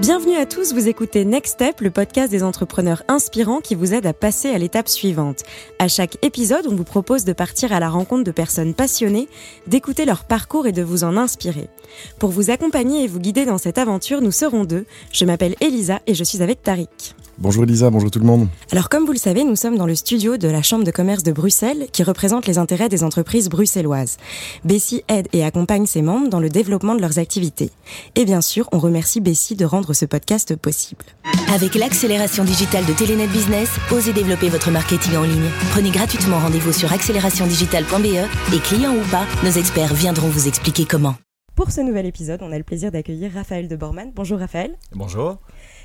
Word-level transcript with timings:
Bienvenue 0.00 0.36
à 0.36 0.46
tous, 0.46 0.72
vous 0.72 0.88
écoutez 0.88 1.26
Next 1.26 1.56
Step, 1.56 1.82
le 1.82 1.90
podcast 1.90 2.30
des 2.30 2.42
entrepreneurs 2.42 3.02
inspirants 3.08 3.60
qui 3.60 3.74
vous 3.74 3.92
aide 3.92 4.06
à 4.06 4.14
passer 4.14 4.48
à 4.48 4.56
l'étape 4.56 4.88
suivante. 4.88 5.42
À 5.78 5.88
chaque 5.88 6.16
épisode, 6.24 6.66
on 6.66 6.74
vous 6.74 6.84
propose 6.84 7.26
de 7.26 7.34
partir 7.34 7.74
à 7.74 7.80
la 7.80 7.90
rencontre 7.90 8.24
de 8.24 8.30
personnes 8.30 8.72
passionnées, 8.72 9.28
d'écouter 9.66 10.06
leur 10.06 10.24
parcours 10.24 10.66
et 10.66 10.72
de 10.72 10.82
vous 10.82 11.04
en 11.04 11.18
inspirer. 11.18 11.68
Pour 12.18 12.30
vous 12.30 12.50
accompagner 12.50 13.04
et 13.04 13.08
vous 13.08 13.20
guider 13.20 13.44
dans 13.44 13.58
cette 13.58 13.78
aventure, 13.78 14.20
nous 14.20 14.32
serons 14.32 14.64
deux. 14.64 14.86
Je 15.12 15.24
m'appelle 15.24 15.54
Elisa 15.60 16.00
et 16.06 16.14
je 16.14 16.24
suis 16.24 16.42
avec 16.42 16.62
Tariq. 16.62 17.14
Bonjour 17.40 17.64
Elisa, 17.64 17.88
bonjour 17.88 18.10
tout 18.10 18.18
le 18.18 18.26
monde. 18.26 18.48
Alors 18.70 18.90
comme 18.90 19.06
vous 19.06 19.12
le 19.12 19.18
savez, 19.18 19.44
nous 19.44 19.56
sommes 19.56 19.78
dans 19.78 19.86
le 19.86 19.94
studio 19.94 20.36
de 20.36 20.46
la 20.46 20.60
Chambre 20.60 20.84
de 20.84 20.90
commerce 20.90 21.22
de 21.22 21.32
Bruxelles 21.32 21.86
qui 21.90 22.02
représente 22.02 22.46
les 22.46 22.58
intérêts 22.58 22.90
des 22.90 23.02
entreprises 23.02 23.48
bruxelloises. 23.48 24.18
Bessie 24.64 25.02
aide 25.08 25.26
et 25.32 25.42
accompagne 25.42 25.86
ses 25.86 26.02
membres 26.02 26.28
dans 26.28 26.38
le 26.38 26.50
développement 26.50 26.94
de 26.94 27.00
leurs 27.00 27.18
activités. 27.18 27.70
Et 28.14 28.26
bien 28.26 28.42
sûr, 28.42 28.68
on 28.72 28.78
remercie 28.78 29.20
Bessie 29.20 29.56
de 29.56 29.64
rendre 29.64 29.94
ce 29.94 30.04
podcast 30.04 30.54
possible. 30.54 31.04
Avec 31.54 31.76
l'accélération 31.76 32.44
digitale 32.44 32.84
de 32.84 32.92
Telenet 32.92 33.26
Business, 33.28 33.70
osez 33.90 34.12
développer 34.12 34.50
votre 34.50 34.70
marketing 34.70 35.16
en 35.16 35.22
ligne. 35.22 35.50
Prenez 35.70 35.90
gratuitement 35.90 36.40
rendez-vous 36.40 36.72
sur 36.72 36.92
accélérationdigitale.be 36.92 38.54
et 38.54 38.58
clients 38.58 38.94
ou 38.94 39.10
pas, 39.10 39.26
nos 39.44 39.50
experts 39.50 39.94
viendront 39.94 40.28
vous 40.28 40.46
expliquer 40.46 40.84
comment. 40.84 41.14
Pour 41.60 41.72
ce 41.72 41.82
nouvel 41.82 42.06
épisode, 42.06 42.40
on 42.42 42.52
a 42.52 42.56
le 42.56 42.64
plaisir 42.64 42.90
d'accueillir 42.90 43.32
Raphaël 43.32 43.68
de 43.68 43.76
Borman. 43.76 44.12
Bonjour 44.14 44.38
Raphaël. 44.38 44.78
Bonjour. 44.92 45.36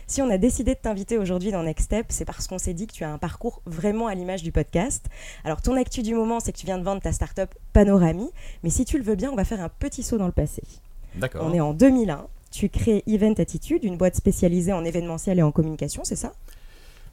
Si 0.07 0.21
on 0.21 0.29
a 0.29 0.37
décidé 0.37 0.73
de 0.73 0.79
t'inviter 0.79 1.17
aujourd'hui 1.17 1.51
dans 1.51 1.63
Next 1.63 1.87
Step, 1.87 2.05
c'est 2.07 2.23
parce 2.23 2.47
qu'on 2.47 2.57
s'est 2.57 2.73
dit 2.73 2.87
que 2.87 2.93
tu 2.93 3.03
as 3.03 3.11
un 3.11 3.17
parcours 3.17 3.61
vraiment 3.65 4.07
à 4.07 4.15
l'image 4.15 4.41
du 4.41 4.53
podcast. 4.53 5.05
Alors, 5.43 5.61
ton 5.61 5.75
actu 5.75 6.01
du 6.01 6.15
moment, 6.15 6.39
c'est 6.39 6.53
que 6.53 6.57
tu 6.57 6.65
viens 6.65 6.77
de 6.77 6.83
vendre 6.85 7.01
ta 7.01 7.11
startup 7.11 7.53
Panorami. 7.73 8.29
Mais 8.63 8.69
si 8.69 8.85
tu 8.85 8.97
le 8.97 9.03
veux 9.03 9.15
bien, 9.15 9.29
on 9.31 9.35
va 9.35 9.43
faire 9.43 9.59
un 9.59 9.67
petit 9.67 10.01
saut 10.01 10.17
dans 10.17 10.27
le 10.27 10.31
passé. 10.31 10.63
D'accord. 11.15 11.45
On 11.45 11.53
est 11.53 11.59
en 11.59 11.73
2001. 11.73 12.25
Tu 12.51 12.69
crées 12.69 13.03
Event 13.05 13.33
Attitude, 13.33 13.83
une 13.83 13.97
boîte 13.97 14.15
spécialisée 14.15 14.71
en 14.71 14.85
événementiel 14.85 15.39
et 15.39 15.43
en 15.43 15.51
communication, 15.51 16.05
c'est 16.05 16.15
ça? 16.15 16.31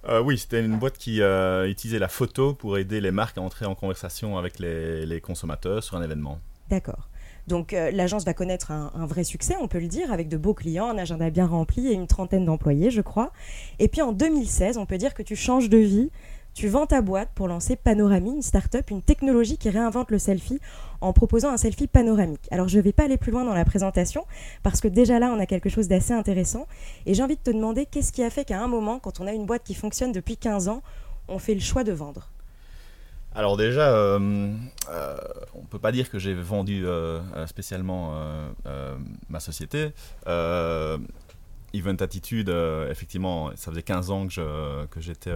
Euh, 0.09 0.23
oui, 0.23 0.39
c'était 0.39 0.65
une 0.65 0.79
boîte 0.79 0.99
qui 0.99 1.21
euh, 1.21 1.69
utilisait 1.69 1.99
la 1.99 2.07
photo 2.07 2.55
pour 2.55 2.79
aider 2.79 3.01
les 3.01 3.11
marques 3.11 3.39
à 3.39 3.41
entrer 3.41 3.67
en 3.67 3.75
conversation 3.75 4.39
avec 4.39 4.61
les, 4.61 5.05
les 5.05 5.21
consommateurs 5.21 5.83
sur 5.83 5.97
un 5.97 6.03
événement. 6.05 6.39
D'accord. 6.71 7.09
Donc 7.47 7.73
euh, 7.73 7.91
l'agence 7.91 8.25
va 8.25 8.35
connaître 8.35 8.71
un, 8.71 9.07
vrai 9.07 9.25
succès, 9.25 9.57
on 9.61 9.69
peut 9.69 9.81
le 9.81 9.89
dire, 9.89 10.13
avec 10.13 10.29
de 10.29 10.37
beaux 10.37 10.55
clients, 10.55 10.89
un 10.89 10.99
agenda 10.99 11.31
bien 11.31 11.47
rempli 11.47 11.89
et 11.89 11.93
une 11.93 12.07
trentaine 12.07 12.45
d'employés, 12.45 12.91
je 12.91 13.01
crois. 13.01 13.33
Et 13.79 13.89
puis 13.89 14.03
en 14.03 14.13
2016, 14.13 14.79
on 14.79 14.87
peut 14.87 14.99
dire 14.99 15.15
que 15.15 15.23
tu 15.23 15.37
changes 15.37 15.69
de 15.69 15.79
vie. 15.79 16.11
Tu 16.55 16.69
vends 16.69 16.85
ta 16.85 17.01
boîte 17.01 17.31
pour 17.35 17.49
lancer 17.49 17.77
Panorami, 17.77 18.31
une 18.31 18.43
start-up, 18.43 18.91
une 18.91 19.01
technologie 19.01 19.57
qui 19.57 19.71
réinvente 19.71 20.11
le 20.11 20.19
selfie 20.19 20.61
en 21.01 21.15
proposant 21.15 21.49
un 21.49 21.57
selfie 21.57 21.87
panoramique. 21.87 22.47
Alors 22.51 22.69
je 22.69 22.77
ne 22.77 22.83
vais 22.83 22.93
pas 22.93 23.05
aller 23.05 23.17
plus 23.17 23.33
loin 23.33 23.43
dans 23.45 23.55
la 23.55 23.65
présentation 23.65 24.27
parce 24.63 24.83
que 24.83 24.89
déjà 24.89 25.19
là 25.19 25.33
on 25.35 25.41
a 25.41 25.47
quelque 25.47 25.71
chose 25.71 25.89
d'assez 25.89 26.13
intéressant 26.13 26.67
et 27.07 27.15
j'ai 27.15 27.23
envie 27.23 27.37
de 27.37 27.41
te 27.41 27.51
demander 27.51 27.87
qu'est-ce 27.87 28.13
qui 28.13 28.23
a 28.23 28.29
fait 28.29 28.45
qu'à 28.45 28.61
un 28.61 28.69
moment, 28.69 28.99
quand 28.99 29.19
on 29.19 29.27
a 29.27 29.33
une 29.33 29.47
boîte 29.47 29.63
qui 29.65 29.73
fonctionne 29.73 30.13
depuis 30.13 30.37
15 30.37 30.69
ans, 30.69 30.83
on 31.29 31.39
fait 31.39 31.55
le 31.55 31.61
choix 31.61 31.85
de 31.85 31.93
vendre? 31.93 32.32
Alors 33.35 33.57
déjà, 33.57 33.89
euh, 33.89 34.53
euh, 34.91 35.17
on 35.55 35.65
peut 35.65 35.79
pas 35.79 35.93
dire 35.93 36.11
que 36.11 36.19
j'ai 36.19 36.35
vendu 36.35 36.87
euh, 36.87 37.21
spécialement 37.47 38.15
ma 39.29 39.41
société. 39.41 39.93
Event 41.75 41.97
Attitude, 42.01 42.55
effectivement, 42.91 43.51
ça 43.57 43.71
faisait 43.71 43.83
15 43.83 44.11
ans 44.11 44.27
que, 44.27 45.01
j'étais 45.01 45.33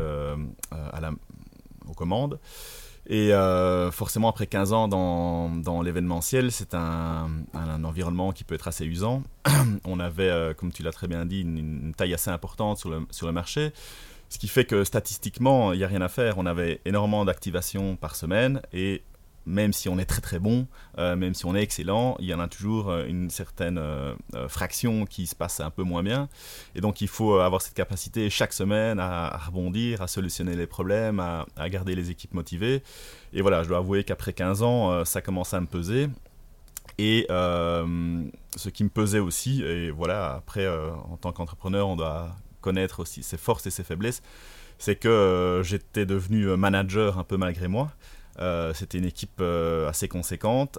aux 1.86 1.94
commandes. 1.94 2.38
Et 3.08 3.30
forcément, 3.92 4.28
après 4.28 4.46
15 4.46 4.72
ans 4.74 4.88
dans, 4.88 5.82
l'événementiel, 5.82 6.52
c'est 6.52 6.74
un, 6.74 7.28
environnement 7.82 8.32
qui 8.32 8.44
peut 8.44 8.54
être 8.54 8.68
assez 8.68 8.84
usant. 8.84 9.22
On 9.84 10.00
avait, 10.00 10.54
comme 10.58 10.70
tu 10.70 10.82
l'as 10.82 10.92
très 10.92 11.08
bien 11.08 11.24
dit, 11.24 11.40
une, 11.40 11.94
taille 11.96 12.12
assez 12.12 12.30
importante 12.30 12.78
sur 12.78 13.26
le 13.26 13.32
marché. 13.32 13.72
Ce 14.28 14.38
qui 14.38 14.48
fait 14.48 14.64
que 14.64 14.84
statistiquement, 14.84 15.72
il 15.72 15.78
n'y 15.78 15.84
a 15.84 15.88
rien 15.88 16.02
à 16.02 16.08
faire. 16.08 16.38
On 16.38 16.46
avait 16.46 16.80
énormément 16.84 17.24
d'activations 17.24 17.96
par 17.96 18.16
semaine 18.16 18.60
et 18.72 19.02
même 19.46 19.72
si 19.72 19.88
on 19.88 19.98
est 19.98 20.04
très 20.04 20.20
très 20.20 20.38
bon, 20.38 20.66
euh, 20.98 21.16
même 21.16 21.32
si 21.32 21.46
on 21.46 21.54
est 21.54 21.62
excellent, 21.62 22.16
il 22.18 22.26
y 22.26 22.34
en 22.34 22.40
a 22.40 22.48
toujours 22.48 22.90
euh, 22.90 23.06
une 23.06 23.30
certaine 23.30 23.78
euh, 23.78 24.14
fraction 24.48 25.06
qui 25.06 25.26
se 25.26 25.36
passe 25.36 25.60
un 25.60 25.70
peu 25.70 25.84
moins 25.84 26.02
bien. 26.02 26.28
Et 26.74 26.80
donc 26.80 27.00
il 27.00 27.08
faut 27.08 27.38
avoir 27.38 27.62
cette 27.62 27.74
capacité 27.74 28.28
chaque 28.28 28.52
semaine 28.52 28.98
à, 28.98 29.36
rebondir, 29.46 30.02
à 30.02 30.08
solutionner 30.08 30.56
les 30.56 30.66
problèmes, 30.66 31.20
à, 31.20 31.46
garder 31.68 31.94
les 31.94 32.10
équipes 32.10 32.34
motivées. 32.34 32.82
Et 33.32 33.40
voilà, 33.40 33.62
je 33.62 33.68
dois 33.68 33.78
avouer 33.78 34.04
qu'après 34.04 34.32
15 34.32 34.62
ans, 34.62 35.04
ça 35.04 35.22
commence 35.22 35.54
à 35.54 35.60
me 35.60 35.66
peser. 35.66 36.08
Et 36.98 37.26
ce 37.28 38.68
qui 38.72 38.84
me 38.84 38.88
pesait 38.88 39.18
aussi, 39.18 39.62
et 39.62 39.90
voilà, 39.90 40.34
après, 40.34 40.66
en 40.68 41.16
tant 41.16 41.32
qu'entrepreneur, 41.32 41.88
on 41.88 41.96
doit 41.96 42.34
connaître 42.60 43.00
aussi 43.00 43.22
ses 43.22 43.36
forces 43.36 43.66
et 43.66 43.70
ses 43.70 43.84
faiblesses, 43.84 44.22
c'est 44.78 44.96
que 44.96 45.08
euh, 45.08 45.62
j'étais 45.62 46.06
devenu 46.06 46.48
euh, 46.48 46.56
manager 46.56 47.18
un 47.18 47.24
peu 47.24 47.36
malgré 47.36 47.68
moi. 47.68 47.90
Euh, 48.38 48.74
c'était 48.74 48.98
une 48.98 49.06
équipe 49.06 49.40
assez 49.40 50.08
conséquente 50.08 50.78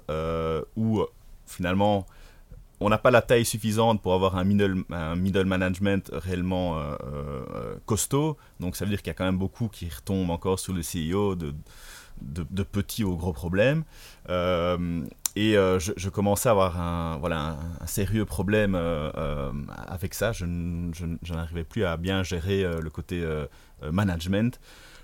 où 0.76 1.04
finalement 1.48 2.06
on 2.80 2.90
n'a 2.90 3.00
pas 3.00 3.10
la 3.10 3.24
taille 3.24 3.46
suffisante 3.46 4.00
pour 4.04 4.14
avoir 4.14 4.38
un 4.38 4.44
middle, 4.44 5.46
management 5.46 6.12
réellement 6.14 6.80
costaud. 7.88 8.38
Donc 8.60 8.76
ça 8.76 8.86
veut 8.86 8.92
dire 8.92 9.00
qu'il 9.00 9.08
y 9.08 9.12
a 9.12 9.16
quand 9.16 9.26
même 9.26 9.40
beaucoup 9.40 9.70
qui 9.70 9.90
retombent 9.90 10.30
encore 10.30 10.60
sous 10.60 10.74
le 10.74 10.82
CEO 10.82 11.34
de, 11.34 11.56
de, 12.22 12.64
petits 12.64 13.04
aux 13.04 13.16
gros 13.16 13.34
problèmes. 13.34 13.84
Et 15.38 15.56
euh, 15.56 15.78
je, 15.78 16.10
commençais 16.10 16.50
à 16.50 16.52
avoir 16.52 16.82
un, 16.82 17.18
voilà, 17.18 17.60
un, 17.80 17.86
sérieux 17.86 18.26
problème 18.26 18.74
euh, 18.76 19.52
avec 19.88 20.16
ça. 20.16 20.32
Je, 20.32 20.46
n'arrivais 20.46 21.64
plus 21.64 21.86
à 21.86 21.96
bien 21.96 22.24
gérer 22.24 22.64
le 22.64 22.90
côté 22.90 23.24
management. 23.92 24.60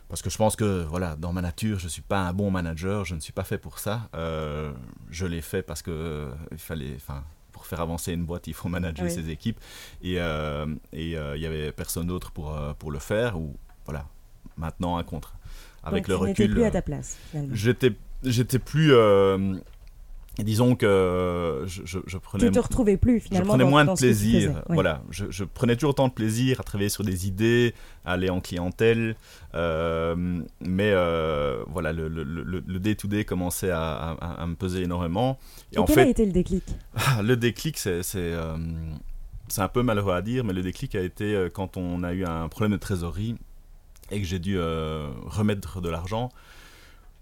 Parce 0.09 0.23
que 0.23 0.31
je 0.31 0.37
pense 0.37 0.55
que 0.55 0.83
voilà, 0.89 1.15
dans 1.15 1.33
ma 1.33 1.41
nature, 1.41 1.77
je 1.77 1.85
ne 1.85 1.89
suis 1.89 2.01
pas 2.01 2.21
un 2.21 2.33
bon 2.33 2.49
manager, 2.49 3.05
je 3.05 3.13
ne 3.13 3.19
suis 3.19 3.31
pas 3.31 3.43
fait 3.43 3.59
pour 3.59 3.77
ça. 3.77 4.09
je 5.11 5.25
l'ai 5.27 5.41
fait 5.41 5.61
parce 5.61 5.83
que 5.83 6.31
il 6.51 6.57
fallait, 6.57 6.97
pour 7.51 7.67
faire 7.67 7.81
avancer 7.81 8.13
une 8.13 8.25
boîte, 8.25 8.47
il 8.47 8.55
faut 8.55 8.69
manager 8.69 9.11
ses 9.11 9.29
équipes. 9.29 9.59
Et 10.01 10.13
il 10.13 10.79
n'y 10.93 11.45
avait 11.45 11.71
personne 11.71 12.07
d'autre 12.07 12.31
pour, 12.31 12.57
pour 12.79 12.89
le 12.89 12.99
faire. 12.99 13.39
Ou 13.39 13.55
voilà, 13.85 14.07
maintenant 14.57 14.97
un 14.97 15.03
contre 15.03 15.35
avec 15.83 16.07
le 16.07 16.15
recul. 16.15 16.53
plus 16.53 16.63
à 16.63 16.71
ta 16.71 16.81
place. 16.81 17.19
J'étais, 17.51 17.93
j'étais 18.23 18.57
plus. 18.57 18.93
Euh, 20.39 20.43
disons 20.43 20.75
que 20.75 21.63
je, 21.67 21.99
je, 22.05 22.17
prenais. 22.17 22.45
Tu 22.45 22.51
te 22.51 22.59
retrouvais 22.59 22.97
plus 22.97 23.19
finalement. 23.19 23.53
Je 23.53 23.57
prenais 23.57 23.69
moins 23.69 23.85
de 23.85 23.93
plaisir. 23.93 24.63
Voilà, 24.69 25.01
je, 25.09 25.43
prenais 25.43 25.75
toujours 25.75 25.91
autant 25.91 26.07
de 26.07 26.13
plaisir 26.13 26.59
à 26.59 26.63
travailler 26.63 26.89
sur 26.89 27.03
des 27.03 27.27
idées, 27.27 27.73
à 28.05 28.13
aller 28.13 28.29
en 28.29 28.41
clientèle, 28.41 29.15
euh, 29.53 30.41
mais 30.61 30.91
euh, 30.91 31.63
voilà, 31.67 31.93
le, 31.93 32.07
le, 32.07 32.79
day-to-day 32.79 33.25
commençait 33.25 33.71
à, 33.71 34.17
à, 34.19 34.45
me 34.47 34.55
peser 34.55 34.81
énormément. 34.81 35.37
Et, 35.71 35.77
en 35.77 35.85
quel 35.85 35.95
fait, 35.95 36.01
a 36.01 36.07
été 36.07 36.25
le 36.25 36.31
déclic? 36.31 36.63
Le 37.21 37.35
déclic, 37.35 37.77
c'est 37.77 38.01
c'est 38.03 39.61
un 39.61 39.67
peu 39.67 39.83
malheureux 39.83 40.13
à 40.13 40.21
dire, 40.21 40.43
mais 40.43 40.53
le 40.53 40.63
déclic 40.63 40.95
a 40.95 41.01
été 41.01 41.47
quand 41.53 41.77
on 41.77 42.03
a 42.03 42.13
eu 42.13 42.25
un 42.25 42.47
problème 42.49 42.71
de 42.71 42.77
trésorerie 42.77 43.35
et 44.11 44.19
que 44.19 44.27
j'ai 44.27 44.39
dû 44.39 44.57
euh, 44.57 45.09
remettre 45.25 45.81
de 45.81 45.89
l'argent, 45.89 46.29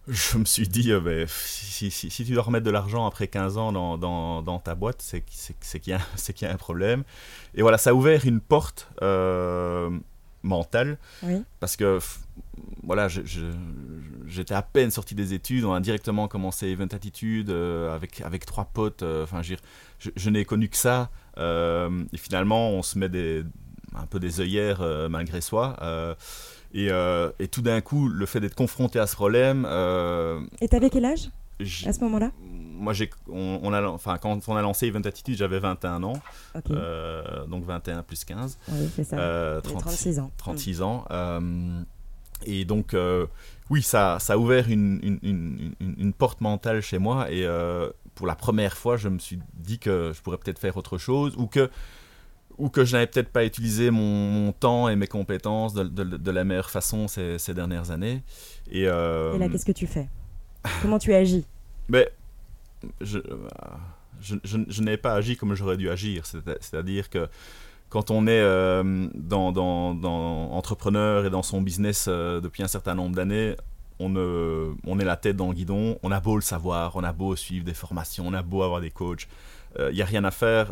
je 0.07 0.37
me 0.37 0.45
suis 0.45 0.67
dit, 0.67 0.91
euh, 0.91 0.99
ben, 0.99 1.25
si, 1.27 1.89
tu 2.09 2.33
dois 2.33 2.43
remettre 2.43 2.65
de 2.65 2.71
l'argent 2.71 3.05
après 3.05 3.27
15 3.27 3.57
ans 3.57 3.71
dans, 3.71 3.97
dans, 4.41 4.59
ta 4.59 4.75
boîte, 4.75 5.01
c'est 5.01 5.21
qu'il 5.21 5.93
y, 5.93 5.95
y, 6.41 6.45
a 6.45 6.51
un 6.51 6.57
problème. 6.57 7.03
Et 7.53 7.61
voilà, 7.61 7.77
ça 7.77 7.91
a 7.91 7.93
ouvert 7.93 8.25
une 8.25 8.39
porte 8.39 8.89
euh, 9.01 9.91
mentale. 10.43 10.97
Parce 11.59 11.75
que, 11.75 11.99
voilà, 12.83 13.07
j'étais 14.27 14.53
à 14.55 14.61
peine 14.63 14.89
sorti 14.89 15.13
des 15.13 15.33
études, 15.33 15.65
on 15.65 15.73
a 15.73 15.79
directement 15.79 16.27
commencé 16.27 16.67
Event 16.67 16.87
Attitude 16.91 17.51
avec, 17.51 18.21
avec 18.21 18.45
trois 18.45 18.65
potes. 18.65 19.03
Enfin, 19.03 19.43
je, 19.43 19.55
je 19.99 20.29
n'ai 20.29 20.45
connu 20.45 20.67
que 20.67 20.77
ça. 20.77 21.11
et 21.37 22.17
finalement, 22.17 22.71
on 22.71 22.81
se 22.81 22.97
met 22.97 23.09
des, 23.09 23.43
un 23.95 24.07
peu 24.07 24.19
des 24.19 24.41
œillères 24.41 24.81
malgré 25.09 25.41
soi. 25.41 25.77
Euh, 26.75 27.31
et, 27.39 27.47
tout 27.47 27.61
d'un 27.61 27.81
coup, 27.81 28.07
le 28.07 28.25
fait 28.25 28.39
d'être 28.39 28.55
confronté 28.55 28.99
à 28.99 29.07
ce 29.07 29.15
problème. 29.15 29.65
Euh, 29.67 30.41
et 30.61 30.67
t'avais 30.67 30.89
quel 30.89 31.05
âge 31.05 31.29
à 31.85 31.93
ce 31.93 31.99
moment-là? 32.01 32.31
Moi, 32.41 32.93
j'ai, 32.93 33.11
on, 33.29 33.71
a, 33.71 33.83
enfin, 33.83 34.17
quand 34.17 34.47
on 34.47 34.55
a 34.55 34.61
lancé 34.63 34.87
Event 34.87 35.01
Attitude, 35.01 35.37
j'avais 35.37 35.59
21 35.59 36.01
ans. 36.01 36.19
Euh, 36.71 37.45
donc 37.45 37.63
21 37.65 38.01
plus 38.01 38.25
15. 38.25 38.57
Oui, 38.69 38.89
c'est 38.95 39.03
ça. 39.03 39.61
36 39.63 40.19
ans. 40.19 40.31
36 40.37 40.81
ans. 40.81 41.05
et 42.45 42.65
donc, 42.65 42.95
oui, 43.69 43.83
ça, 43.83 44.17
ça 44.19 44.33
a 44.33 44.37
ouvert 44.37 44.69
une, 44.69 45.19
une, 45.21 45.75
une, 45.79 46.13
porte 46.13 46.41
mentale 46.41 46.81
chez 46.81 46.97
moi. 46.97 47.31
Et 47.31 47.45
pour 48.15 48.25
la 48.25 48.35
première 48.35 48.75
fois, 48.75 48.97
je 48.97 49.09
me 49.09 49.19
suis 49.19 49.39
dit 49.53 49.77
que 49.77 50.11
je 50.15 50.21
pourrais 50.21 50.37
peut-être 50.37 50.59
faire 50.59 50.77
autre 50.77 50.97
chose 50.97 51.35
ou 51.37 51.45
que 51.45 51.69
ou 52.61 52.69
que 52.69 52.85
je 52.85 52.93
n'avais 52.93 53.07
peut-être 53.07 53.29
pas 53.29 53.43
utilisé 53.43 53.89
mon, 53.89 54.51
temps 54.51 54.87
et 54.87 54.95
mes 54.95 55.07
compétences 55.07 55.73
de, 55.73 55.83
de, 55.83 56.31
la 56.31 56.43
meilleure 56.43 56.69
façon 56.69 57.07
ces, 57.07 57.39
ces 57.39 57.55
dernières 57.55 57.89
années. 57.89 58.21
Et, 58.69 58.87
euh, 58.87 59.33
et 59.33 59.39
là, 59.39 59.49
qu'est-ce 59.49 59.65
que 59.65 59.71
tu 59.71 59.87
fais? 59.87 60.07
Comment 60.83 60.99
tu 60.99 61.11
agis? 61.11 61.45
Mais 61.89 62.07
je, 63.01 63.17
je, 64.21 64.35
je, 64.43 64.81
n'ai 64.83 64.97
pas 64.97 65.15
agi 65.15 65.37
comme 65.37 65.55
j'aurais 65.55 65.77
dû 65.77 65.89
agir. 65.89 66.23
C'est-à-dire 66.25 67.09
que 67.09 67.27
quand 67.89 68.11
on 68.11 68.27
est 68.27 68.43
dans, 69.15 69.51
dans, 69.51 69.95
dans, 69.95 70.51
entrepreneur 70.51 71.25
et 71.25 71.31
dans 71.31 71.43
son 71.43 71.61
business 71.61 72.07
depuis 72.07 72.61
un 72.61 72.67
certain 72.67 72.93
nombre 72.93 73.15
d'années, 73.15 73.55
on, 73.99 74.15
on 74.15 74.99
est 74.99 75.05
la 75.05 75.17
tête 75.17 75.35
dans 75.35 75.47
le 75.47 75.55
guidon, 75.55 75.97
on 76.03 76.11
a 76.11 76.19
beau 76.19 76.35
le 76.35 76.41
savoir, 76.41 76.95
on 76.95 77.03
a 77.03 77.11
beau 77.11 77.35
suivre 77.35 77.65
des 77.65 77.73
formations, 77.73 78.27
on 78.27 78.33
a 78.33 78.43
beau 78.43 78.61
avoir 78.61 78.81
des 78.81 78.91
coachs, 78.91 79.27
il 79.79 79.95
n'y 79.95 80.03
a 80.03 80.05
rien 80.05 80.23
à 80.25 80.31
faire 80.31 80.71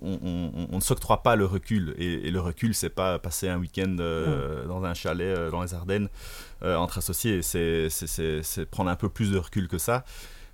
on, 0.00 0.68
ne 0.72 0.80
s'octroie 0.80 1.22
pas 1.22 1.36
le 1.36 1.44
recul. 1.44 1.94
Et, 1.98 2.30
le 2.30 2.40
recul, 2.40 2.74
c'est 2.74 2.90
pas 2.90 3.18
passer 3.18 3.48
un 3.48 3.58
week-end 3.58 3.96
euh, 4.00 4.66
dans 4.66 4.84
un 4.84 4.94
chalet 4.94 5.36
euh, 5.36 5.50
dans 5.50 5.62
les 5.62 5.74
Ardennes 5.74 6.08
euh, 6.62 6.76
entre 6.76 6.98
associés. 6.98 7.42
C'est 7.42 7.88
prendre 8.70 8.90
un 8.90 8.96
peu 8.96 9.08
plus 9.08 9.30
de 9.30 9.38
recul 9.38 9.68
que 9.68 9.78
ça. 9.78 10.04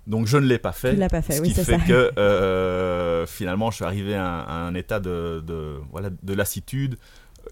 Donc 0.07 0.25
je 0.27 0.37
ne 0.37 0.45
l'ai 0.45 0.57
pas 0.57 0.71
fait. 0.71 0.95
pas 1.07 1.21
fait, 1.21 1.33
ce 1.33 1.41
qui 1.41 1.53
fait 1.53 1.77
que 1.85 3.25
finalement 3.27 3.69
je 3.69 3.75
suis 3.75 3.85
arrivé 3.85 4.15
à 4.15 4.25
un, 4.25 4.73
état 4.73 4.99
de, 4.99 5.79
voilà, 5.91 6.09
de 6.09 6.33
lassitude 6.33 6.97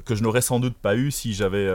que 0.05 0.15
je 0.15 0.23
n'aurais 0.23 0.41
sans 0.41 0.59
doute 0.59 0.75
pas 0.75 0.95
eu 0.95 1.11
si 1.11 1.33
j'avais 1.33 1.67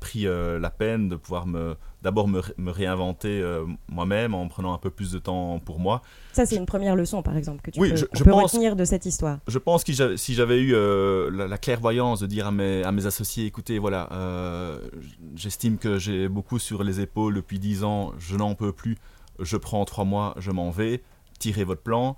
pris 0.00 0.24
la 0.24 0.70
peine 0.70 1.08
de 1.08 1.16
pouvoir 1.16 1.46
me 1.46 1.76
d'abord 2.02 2.28
me, 2.28 2.42
réinventer 2.70 3.42
moi-même 3.88 4.34
en 4.34 4.48
prenant 4.48 4.74
un 4.74 4.78
peu 4.78 4.90
plus 4.90 5.10
de 5.12 5.18
temps 5.18 5.58
pour 5.58 5.80
moi 5.80 6.02
ça, 6.34 6.46
c'est 6.46 6.56
une 6.56 6.66
première 6.66 6.96
leçon, 6.96 7.22
par 7.22 7.36
exemple, 7.36 7.62
que 7.62 7.70
tu 7.70 7.78
peux, 7.78 7.94
je, 7.94 8.04
retenir 8.24 8.74
de 8.74 8.84
cette 8.84 9.06
histoire. 9.06 9.38
Je 9.46 9.58
pense 9.58 9.84
que 9.84 10.16
si 10.16 10.34
j'avais 10.34 10.58
eu 10.58 10.74
euh, 10.74 11.30
la, 11.30 11.58
clairvoyance 11.58 12.20
de 12.20 12.26
dire 12.26 12.48
à 12.48 12.50
mes, 12.50 12.82
à 12.82 12.90
mes 12.90 13.06
associés, 13.06 13.46
écoutez, 13.46 13.78
voilà, 13.78 14.08
euh, 14.10 14.80
j'estime 15.36 15.78
que 15.78 15.96
j'ai 15.98 16.28
beaucoup 16.28 16.58
sur 16.58 16.82
les 16.82 17.00
épaules 17.00 17.34
depuis 17.34 17.60
10 17.60 17.84
ans, 17.84 18.12
je 18.18 18.36
n'en 18.36 18.56
peux 18.56 18.72
plus, 18.72 18.98
je 19.38 19.56
prends 19.56 19.84
3 19.84 20.04
mois, 20.04 20.34
je 20.38 20.50
m'en 20.50 20.70
vais, 20.70 21.04
tirez 21.38 21.62
votre 21.62 21.82
plan, 21.82 22.16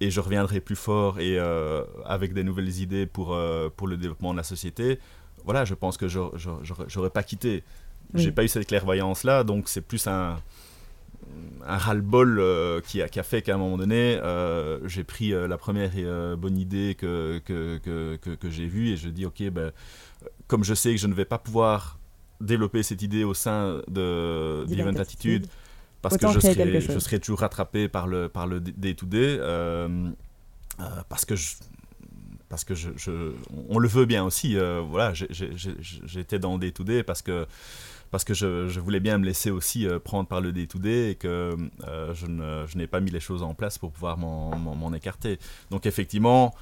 et 0.00 0.10
je 0.10 0.20
reviendrai 0.20 0.60
plus 0.60 0.76
fort 0.76 1.20
et 1.20 1.38
euh, 1.38 1.84
avec 2.04 2.32
des 2.34 2.44
nouvelles 2.44 2.80
idées 2.80 3.06
pour, 3.06 3.38
pour 3.76 3.88
le 3.88 3.96
développement 3.96 4.32
de 4.32 4.38
la 4.38 4.44
société. 4.44 4.98
Voilà, 5.44 5.64
je 5.64 5.74
pense 5.74 5.96
que 5.96 6.06
j'aurais 6.08 7.10
pas 7.10 7.22
quitté. 7.22 7.62
J'ai 8.14 8.32
pas 8.32 8.44
eu 8.44 8.48
cette 8.48 8.66
clairvoyance-là, 8.66 9.44
donc 9.44 9.68
c'est 9.68 9.80
plus 9.80 10.06
un 10.06 10.38
un 11.66 11.78
ras-le-bol 11.78 12.38
euh, 12.38 12.80
qui, 12.80 13.02
a, 13.02 13.08
qui, 13.08 13.18
a, 13.18 13.22
fait 13.22 13.42
qu'à 13.42 13.54
un 13.54 13.58
moment 13.58 13.76
donné, 13.76 14.18
euh, 14.22 14.86
j'ai 14.86 15.04
pris 15.04 15.32
euh, 15.32 15.48
la 15.48 15.58
première 15.58 15.90
bonne 16.36 16.58
idée 16.58 16.94
que, 16.96 17.40
que, 17.44 17.78
que, 17.78 18.16
que 18.16 18.50
j'ai 18.50 18.66
vue 18.66 18.90
et 18.90 18.96
je 18.96 19.08
dis, 19.08 19.26
ok, 19.26 19.50
ben, 19.50 19.72
comme 20.46 20.64
je 20.64 20.74
sais 20.74 20.92
que 20.92 21.00
je 21.00 21.06
ne 21.06 21.14
vais 21.14 21.24
pas 21.24 21.38
pouvoir 21.38 21.98
développer 22.40 22.82
cette 22.82 23.02
idée 23.02 23.24
au 23.24 23.34
sein 23.34 23.82
de 23.88 24.64
d'Event 24.66 24.94
Attitude, 24.96 25.46
parce 26.08 26.18
que 26.18 26.28
je 26.32 26.40
serai, 26.40 26.80
je 26.80 26.98
serai, 26.98 27.20
toujours 27.20 27.40
rattrapé 27.40 27.88
par 27.88 28.06
le, 28.06 28.28
par 28.28 28.46
le 28.46 28.60
day-to-day, 28.60 29.38
parce 31.08 31.24
que 31.24 31.36
je, 31.36 31.54
parce 32.48 32.64
que 32.64 32.74
je, 32.74 32.90
je, 32.96 33.32
on 33.68 33.78
le 33.78 33.88
veut 33.88 34.06
bien 34.06 34.24
aussi. 34.24 34.56
voilà, 34.88 35.12
j'étais 35.14 36.38
dans 36.38 36.54
le 36.54 36.60
day-to-day 36.60 37.02
parce 37.02 37.22
que 37.22 37.46
parce 38.10 38.24
que 38.24 38.34
je, 38.34 38.80
voulais 38.80 39.00
bien 39.00 39.18
me 39.18 39.24
laisser 39.24 39.50
aussi 39.50 39.86
euh, 39.86 39.98
prendre 39.98 40.28
par 40.28 40.40
le 40.40 40.52
day-to-day 40.52 41.10
et 41.10 41.14
que 41.16 41.56
euh, 41.86 42.14
je, 42.14 42.78
n'ai 42.78 42.86
pas 42.86 43.00
mis 43.00 43.10
les 43.10 43.20
choses 43.20 43.42
en 43.42 43.54
place 43.54 43.78
pour 43.78 43.92
pouvoir 43.92 44.16
m'en 44.16 44.92
écarter. 44.94 45.38
Donc 45.70 45.86
effectivement, 45.86 46.54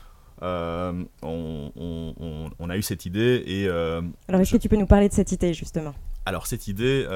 euh, 0.43 1.05
on, 1.23 2.71
a 2.71 2.77
eu 2.77 2.83
cette 2.83 3.07
idée 3.07 3.43
et... 3.47 3.69
alors 3.69 4.41
est-ce 4.41 4.53
que 4.53 4.57
tu 4.57 4.69
peux 4.69 4.77
nous 4.77 4.87
parler 4.87 5.09
de 5.09 5.15
cette 5.15 5.33
idée 5.33 5.55
justement? 5.55 5.95
Alors 6.27 6.47
cette 6.47 6.69
idée, 6.69 7.07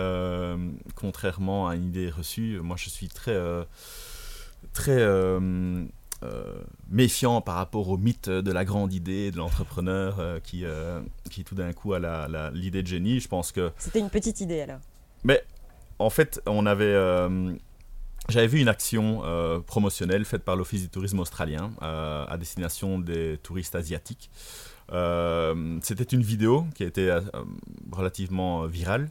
contrairement 0.95 1.69
à 1.69 1.77
une 1.77 1.87
idée 1.87 2.11
reçue, 2.11 2.61
moi 2.61 2.77
je 2.77 2.89
suis 2.89 3.09
très... 3.09 3.37
très 4.73 5.01
euh, 6.25 6.63
méfiant 6.91 7.41
par 7.41 7.55
rapport 7.55 7.89
au 7.91 7.97
mythe 7.97 8.29
de 8.29 8.51
la 8.51 8.65
grande 8.65 8.93
idée 8.93 9.31
de 9.31 9.37
l'entrepreneur 9.37 10.19
euh, 10.19 10.41
qui, 10.41 10.65
euh, 10.65 11.01
qui 11.31 11.45
tout 11.45 11.55
d'un 11.55 11.73
coup 11.73 11.95
a 11.95 12.51
l'idée 12.53 12.83
de 12.83 12.89
génie. 12.89 13.21
Je 13.21 13.29
pense 13.29 13.53
que... 13.53 13.71
C'était 13.79 14.01
une 14.01 14.11
petite 14.11 14.41
idée 14.41 14.63
alors. 14.63 14.81
Mais 15.23 15.45
en 16.01 16.11
fait, 16.11 16.43
on 16.47 16.67
avait... 16.67 16.97
J'avais 18.29 18.49
vu 18.49 18.61
une 18.61 18.69
action 18.69 19.23
promotionnelle 19.67 20.25
faite 20.25 20.43
par 20.43 20.57
l'Office 20.57 20.83
du 20.83 20.89
tourisme 20.89 21.21
australien 21.21 21.71
à 21.81 22.37
destination 22.39 22.99
des 22.99 23.39
touristes 23.43 23.75
asiatiques. 23.77 24.31
C'était 24.91 26.05
une 26.05 26.23
vidéo 26.23 26.67
qui 26.75 26.85
a 26.85 26.87
été 26.87 27.19
relativement 27.93 28.67
virale 28.67 29.11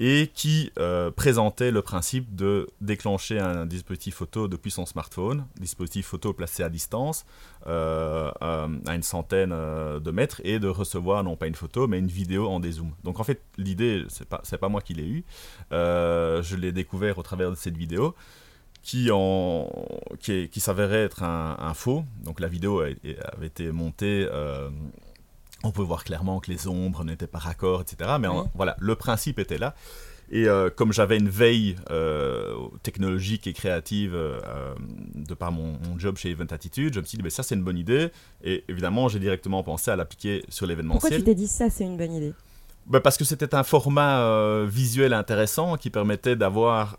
et 0.00 0.30
qui 0.32 0.70
euh, 0.78 1.10
présentait 1.10 1.72
le 1.72 1.82
principe 1.82 2.36
de 2.36 2.68
déclencher 2.80 3.40
un 3.40 3.66
dispositif 3.66 4.14
photo 4.14 4.46
depuis 4.46 4.70
son 4.70 4.86
smartphone, 4.86 5.44
dispositif 5.58 6.06
photo 6.06 6.32
placé 6.32 6.62
à 6.62 6.68
distance, 6.68 7.26
euh, 7.66 8.30
euh, 8.40 8.68
à 8.86 8.94
une 8.94 9.02
centaine 9.02 9.50
de 9.50 10.10
mètres, 10.12 10.40
et 10.44 10.60
de 10.60 10.68
recevoir 10.68 11.24
non 11.24 11.34
pas 11.34 11.48
une 11.48 11.56
photo, 11.56 11.88
mais 11.88 11.98
une 11.98 12.06
vidéo 12.06 12.48
en 12.48 12.60
dézoom. 12.60 12.92
Donc 13.02 13.18
en 13.18 13.24
fait, 13.24 13.42
l'idée, 13.56 14.04
c'est 14.08 14.28
pas, 14.28 14.40
pas 14.60 14.68
moi 14.68 14.80
qui 14.80 14.94
l'ai 14.94 15.08
eue, 15.08 15.24
je 15.72 16.56
l'ai 16.56 16.70
découvert 16.70 17.18
au 17.18 17.22
travers 17.24 17.50
de 17.50 17.56
cette 17.56 17.76
vidéo. 17.76 18.14
Qui, 18.80 19.10
qui, 20.20 20.48
qui 20.48 20.60
s'avérait 20.60 21.02
être 21.02 21.22
un, 21.22 21.74
faux. 21.74 22.04
Donc 22.24 22.40
la 22.40 22.48
vidéo 22.48 22.80
avait 22.80 23.46
été 23.46 23.70
montée 23.70 24.26
on 25.64 25.70
peut 25.70 25.82
voir 25.82 26.04
clairement 26.04 26.40
que 26.40 26.50
les 26.50 26.68
ombres 26.68 27.04
n'étaient 27.04 27.26
pas 27.26 27.38
raccords, 27.38 27.82
etc. 27.82 28.10
Mais 28.20 28.28
voilà, 28.54 28.76
le 28.78 28.94
principe 28.94 29.38
était 29.38 29.58
là. 29.58 29.74
Et 30.30 30.46
euh, 30.46 30.68
comme 30.68 30.92
j'avais 30.92 31.16
une 31.16 31.28
veille 31.28 31.76
euh, 31.90 32.54
technologique 32.82 33.46
et 33.46 33.54
créative 33.54 34.12
euh, 34.14 34.74
de 35.14 35.34
par 35.34 35.52
mon, 35.52 35.78
job 35.96 36.18
chez 36.18 36.30
Event 36.30 36.46
Attitude, 36.50 36.94
je 36.94 37.00
me 37.00 37.04
suis 37.04 37.16
dit, 37.16 37.24
mais 37.24 37.30
ça 37.30 37.42
c'est 37.42 37.54
une 37.54 37.64
bonne 37.64 37.78
idée. 37.78 38.10
Et 38.44 38.64
évidemment, 38.68 39.08
j'ai 39.08 39.20
directement 39.20 39.62
pensé 39.62 39.90
à 39.90 39.96
l'appliquer 39.96 40.44
sur 40.48 40.66
l'événementiel. 40.66 41.00
Pourquoi 41.00 41.18
tu 41.18 41.24
t'es 41.24 41.34
dit 41.34 41.48
ça 41.48 41.70
c'est 41.70 41.84
une 41.84 41.96
bonne 41.96 42.12
idée? 42.12 42.34
Ben 42.86 43.00
parce 43.00 43.16
que 43.18 43.24
c'était 43.24 43.54
un 43.54 43.64
format 43.64 44.64
visuel 44.64 45.12
intéressant 45.12 45.76
qui 45.76 45.90
permettait 45.90 46.36
d'avoir 46.36 46.96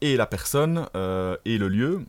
et 0.00 0.16
la 0.16 0.26
personne 0.26 0.86
et 1.44 1.56
le 1.56 1.68
lieu 1.68 2.00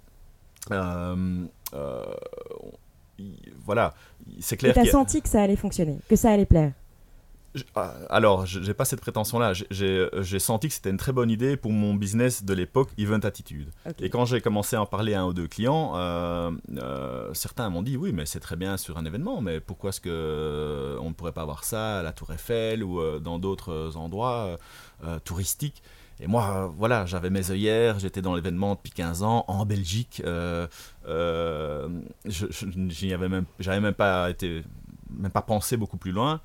voilà, 3.64 3.94
c'est 4.40 4.58
clair. 4.58 4.74
Tu 4.74 4.80
as 4.80 4.86
senti 4.86 5.22
que 5.22 5.30
ça 5.30 5.44
allait 5.44 5.56
fonctionner, 5.56 5.98
que 6.10 6.16
ça 6.16 6.32
allait 6.32 6.46
plaire 6.46 6.72
ah, 7.76 7.94
alors, 8.10 8.46
j'ai 8.46 8.74
pas 8.74 8.86
cette 8.86 9.02
prétention-là. 9.02 9.54
J'ai 9.70 10.40
senti 10.40 10.70
que 10.70 10.74
c'était 10.74 10.90
une 10.90 10.98
très 10.98 11.12
bonne 11.12 11.30
idée 11.30 11.58
pour 11.58 11.72
mon 11.72 11.96
business 11.96 12.44
de 12.46 12.54
l'époque, 12.54 12.90
Event 12.98 13.20
Attitude. 13.20 13.70
Et 14.00 14.10
quand 14.10 14.26
j'ai 14.26 14.42
commencé 14.42 14.76
à 14.76 14.82
en 14.82 14.86
parler 14.86 15.14
à 15.14 15.22
un 15.22 15.26
ou 15.26 15.34
deux 15.34 15.48
clients, 15.48 15.94
euh, 15.96 16.52
euh, 16.78 17.34
certains 17.34 17.70
m'ont 17.70 17.82
dit 17.82 17.98
oui, 17.98 18.14
mais 18.14 18.26
c'est 18.26 18.40
très 18.40 18.56
bien 18.56 18.78
sur 18.78 18.98
un 18.98 19.06
événement, 19.06 19.42
mais 19.42 19.60
pourquoi 19.60 19.90
est-ce 19.90 20.02
que 20.02 20.98
on 21.02 21.10
ne 21.10 21.14
pourrait 21.14 21.34
pas 21.34 21.42
avoir 21.42 21.64
ça 21.64 22.00
à 22.00 22.04
la 22.04 22.14
Tour 22.14 22.32
Eiffel 22.32 22.84
ou 22.84 23.02
euh, 23.02 23.20
dans 23.20 23.40
d'autres 23.40 23.98
endroits 23.98 24.58
touristiques? 25.26 25.84
Et 26.22 26.28
moi, 26.28 26.72
voilà, 26.78 27.08
j'avais 27.08 27.32
mes 27.32 27.50
œillères, 27.50 27.98
j'étais 27.98 28.22
dans 28.22 28.36
l'événement 28.36 28.76
depuis 28.76 28.92
15 28.92 29.24
ans, 29.24 29.44
en 29.48 29.66
Belgique. 29.66 30.22
Euh, 30.24 30.68
euh, 31.08 31.90
je 32.26 33.14
avais 33.14 33.28
même, 33.28 33.46
j'avais 33.60 33.80
même 33.80 33.96
pas 33.96 34.30
été, 34.30 34.62
même 35.10 35.32
pas 35.32 35.42
pensé 35.42 35.78
beaucoup 35.78 35.98
plus 35.98 36.12
loin. 36.12 36.40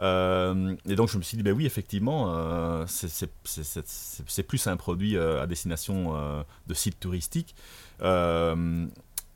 Euh, 0.00 0.74
et 0.88 0.94
donc 0.94 1.10
je 1.10 1.18
me 1.18 1.22
suis 1.22 1.36
dit, 1.36 1.42
ben 1.42 1.52
oui, 1.52 1.66
effectivement, 1.66 2.32
euh, 2.34 2.86
c'est 2.86 4.42
plus 4.44 4.66
un 4.66 4.78
produit 4.78 5.18
à 5.18 5.46
destination 5.46 6.44
de 6.66 6.74
sites 6.74 6.98
touristiques. 6.98 7.54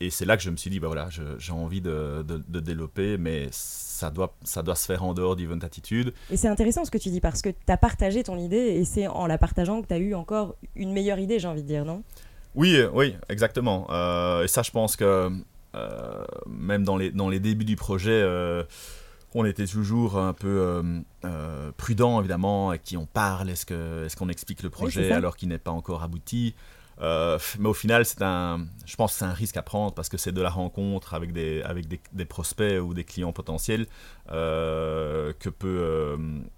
Et 0.02 0.10
c'est 0.10 0.24
là 0.24 0.36
que 0.36 0.42
je 0.42 0.50
me 0.50 0.56
suis 0.56 0.68
dit, 0.68 0.80
ben 0.80 0.88
voilà, 0.88 1.08
j'ai 1.38 1.52
envie 1.52 1.80
de, 1.80 2.24
de, 2.26 2.42
de 2.46 2.60
développer, 2.60 3.18
mais 3.18 3.48
ça 3.52 4.10
doit, 4.10 4.34
ça 4.42 4.62
doit 4.62 4.74
se 4.74 4.86
faire 4.86 5.04
en 5.04 5.14
dehors 5.14 5.36
d'Event 5.36 5.58
Attitude. 5.60 6.12
Et 6.30 6.36
c'est 6.36 6.48
intéressant 6.48 6.84
ce 6.84 6.90
que 6.90 6.98
tu 6.98 7.10
dis 7.10 7.20
parce 7.20 7.40
que 7.40 7.50
tu 7.50 7.72
as 7.72 7.76
partagé 7.76 8.24
ton 8.24 8.36
idée 8.36 8.56
et 8.56 8.84
c'est 8.84 9.06
en 9.06 9.26
la 9.26 9.38
partageant 9.38 9.80
que 9.80 9.86
tu 9.86 9.94
as 9.94 9.98
eu 9.98 10.14
encore 10.14 10.56
une 10.74 10.92
meilleure 10.92 11.20
idée, 11.20 11.38
j'ai 11.38 11.46
envie 11.46 11.62
de 11.62 11.68
dire, 11.68 11.84
non? 11.84 12.02
Oui, 12.54 12.74
euh, 12.76 12.90
oui, 12.92 13.14
exactement. 13.28 13.86
Euh, 13.90 14.42
et 14.42 14.48
ça, 14.48 14.62
je 14.62 14.72
pense 14.72 14.96
que 14.96 15.30
euh, 15.74 16.24
même 16.48 16.84
dans 16.84 16.96
les, 16.96 17.12
dans 17.12 17.28
les 17.28 17.38
débuts 17.38 17.64
du 17.64 17.76
projet, 17.76 18.24
on 19.34 19.44
était 19.44 19.66
toujours 19.66 20.18
un 20.18 20.32
peu 20.32 20.82
prudent, 21.76 22.18
évidemment, 22.18 22.70
à 22.70 22.78
qui 22.78 22.96
on 22.96 23.06
parle, 23.06 23.50
est-ce 23.50 23.66
qu'on 23.66 24.04
est 24.04 24.14
qu'on 24.16 24.28
explique 24.28 24.62
le 24.62 24.70
projet 24.70 25.12
alors 25.12 25.36
qu'il 25.36 25.48
n'est 25.48 25.58
pas 25.58 25.70
encore 25.70 26.02
abouti? 26.02 26.54
Euh, 27.00 27.38
mais 27.58 27.68
au 27.68 27.74
final, 27.74 28.04
c'est 28.04 28.22
un, 28.22 28.66
je 28.84 28.96
pense 28.96 29.12
que 29.12 29.18
c'est 29.18 29.24
un 29.24 29.32
risque 29.32 29.56
à 29.56 29.62
prendre 29.62 29.94
parce 29.94 30.08
que 30.08 30.16
c'est 30.16 30.32
de 30.32 30.40
la 30.40 30.50
rencontre 30.50 31.14
avec 31.14 31.32
des, 31.32 31.62
avec 31.62 31.86
des, 31.88 32.24
prospects 32.24 32.80
ou 32.80 32.94
des 32.94 33.04
clients 33.04 33.32
potentiels 33.32 33.86
euh, 34.30 35.32
que 35.38 35.48
peut, 35.48 35.68
euh, 35.68 36.16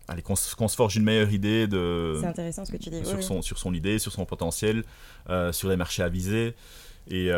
aller 0.08 0.22
qu'on, 0.22 0.36
se 0.36 0.76
forge 0.76 0.96
une 0.96 1.04
meilleure 1.04 1.32
idée 1.32 1.66
de. 1.66 2.18
C'est 2.20 2.26
intéressant 2.26 2.64
ce 2.64 2.72
que 2.72 2.76
tu 2.76 2.90
dis. 2.90 3.04
Sur, 3.04 3.22
son, 3.22 3.42
sur 3.42 3.58
son 3.58 3.72
idée, 3.74 3.98
sur 3.98 4.12
son 4.12 4.24
potentiel, 4.26 4.84
sur 5.52 5.68
les 5.68 5.76
marchés 5.76 6.02
à 6.02 6.08
viser. 6.08 6.54
Et, 7.08 7.28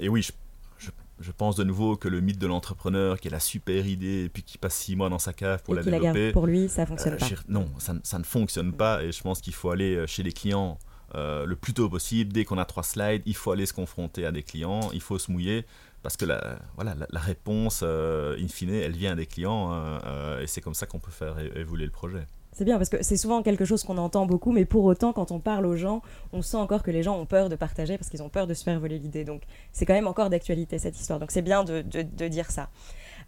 et 0.00 0.08
oui, 0.08 0.22
je, 0.22 0.90
je, 1.20 1.32
pense 1.32 1.56
de 1.56 1.64
nouveau 1.64 1.96
que 1.96 2.08
le 2.08 2.20
mythe 2.20 2.38
de 2.38 2.46
l'entrepreneur 2.46 3.18
qui 3.18 3.28
a 3.28 3.30
la 3.30 3.40
super 3.40 3.86
idée 3.86 4.24
et 4.24 4.28
puis 4.28 4.42
qui 4.42 4.58
passe 4.58 4.76
six 4.76 4.94
mois 4.94 5.08
dans 5.08 5.18
sa 5.18 5.32
cave 5.32 5.62
pour 5.62 5.74
la 5.74 5.82
développer. 5.82 6.32
pour 6.32 6.46
lui, 6.46 6.68
ça 6.68 6.86
fonctionne 6.86 7.16
pas. 7.16 7.26
Non, 7.48 7.68
ça, 7.78 7.94
ça, 8.02 8.18
ne 8.18 8.24
fonctionne 8.24 8.72
pas 8.72 9.02
et 9.02 9.12
je 9.12 9.22
pense 9.22 9.40
qu'il 9.40 9.54
faut 9.54 9.70
aller 9.70 10.06
chez 10.06 10.22
les 10.22 10.32
clients 10.32 10.78
euh, 11.14 11.46
le 11.46 11.56
plus 11.56 11.74
tôt 11.74 11.88
possible. 11.88 12.32
Dès 12.32 12.44
qu'on 12.44 12.58
a 12.58 12.64
trois 12.64 12.82
slides, 12.82 13.22
il 13.26 13.36
faut 13.36 13.50
aller 13.52 13.66
se 13.66 13.72
confronter 13.72 14.26
à 14.26 14.32
des 14.32 14.42
clients, 14.42 14.90
il 14.92 15.00
faut 15.00 15.18
se 15.18 15.30
mouiller. 15.30 15.64
parce 16.02 16.16
que 16.16 16.24
la, 16.24 16.58
voilà, 16.76 16.94
la, 17.10 17.20
réponse, 17.20 17.82
in 17.82 18.48
fine, 18.48 18.74
elle 18.74 18.92
vient 18.92 19.16
des 19.16 19.26
clients 19.26 19.98
et 20.40 20.46
c'est 20.46 20.60
comme 20.60 20.74
ça 20.74 20.86
qu'on 20.86 20.98
peut 20.98 21.10
faire 21.10 21.38
évoluer 21.56 21.86
le 21.86 21.90
projet. 21.90 22.26
C'est 22.54 22.64
bien 22.64 22.76
parce 22.78 22.88
que 22.88 23.02
c'est 23.02 23.16
souvent 23.16 23.42
quelque 23.42 23.64
chose 23.64 23.82
qu'on 23.82 23.98
entend 23.98 24.26
beaucoup, 24.26 24.52
mais 24.52 24.64
pour 24.64 24.84
autant, 24.84 25.12
quand 25.12 25.32
on 25.32 25.40
parle 25.40 25.66
aux 25.66 25.74
gens, 25.74 26.02
on 26.32 26.40
sent 26.40 26.56
encore 26.56 26.84
que 26.84 26.92
les 26.92 27.02
gens 27.02 27.18
ont 27.18 27.26
peur 27.26 27.48
de 27.48 27.56
partager 27.56 27.98
parce 27.98 28.08
qu'ils 28.08 28.22
ont 28.22 28.28
peur 28.28 28.46
de 28.46 28.54
se 28.54 28.62
faire 28.62 28.78
voler 28.78 29.00
l'idée. 29.00 29.24
Donc 29.24 29.42
c'est 29.72 29.84
quand 29.84 29.92
même 29.92 30.06
encore 30.06 30.30
d'actualité 30.30 30.78
cette 30.78 30.98
histoire. 30.98 31.18
Donc 31.18 31.32
c'est 31.32 31.42
bien 31.42 31.64
de, 31.64 31.82
de, 31.82 32.28
dire 32.28 32.52
ça. 32.52 32.68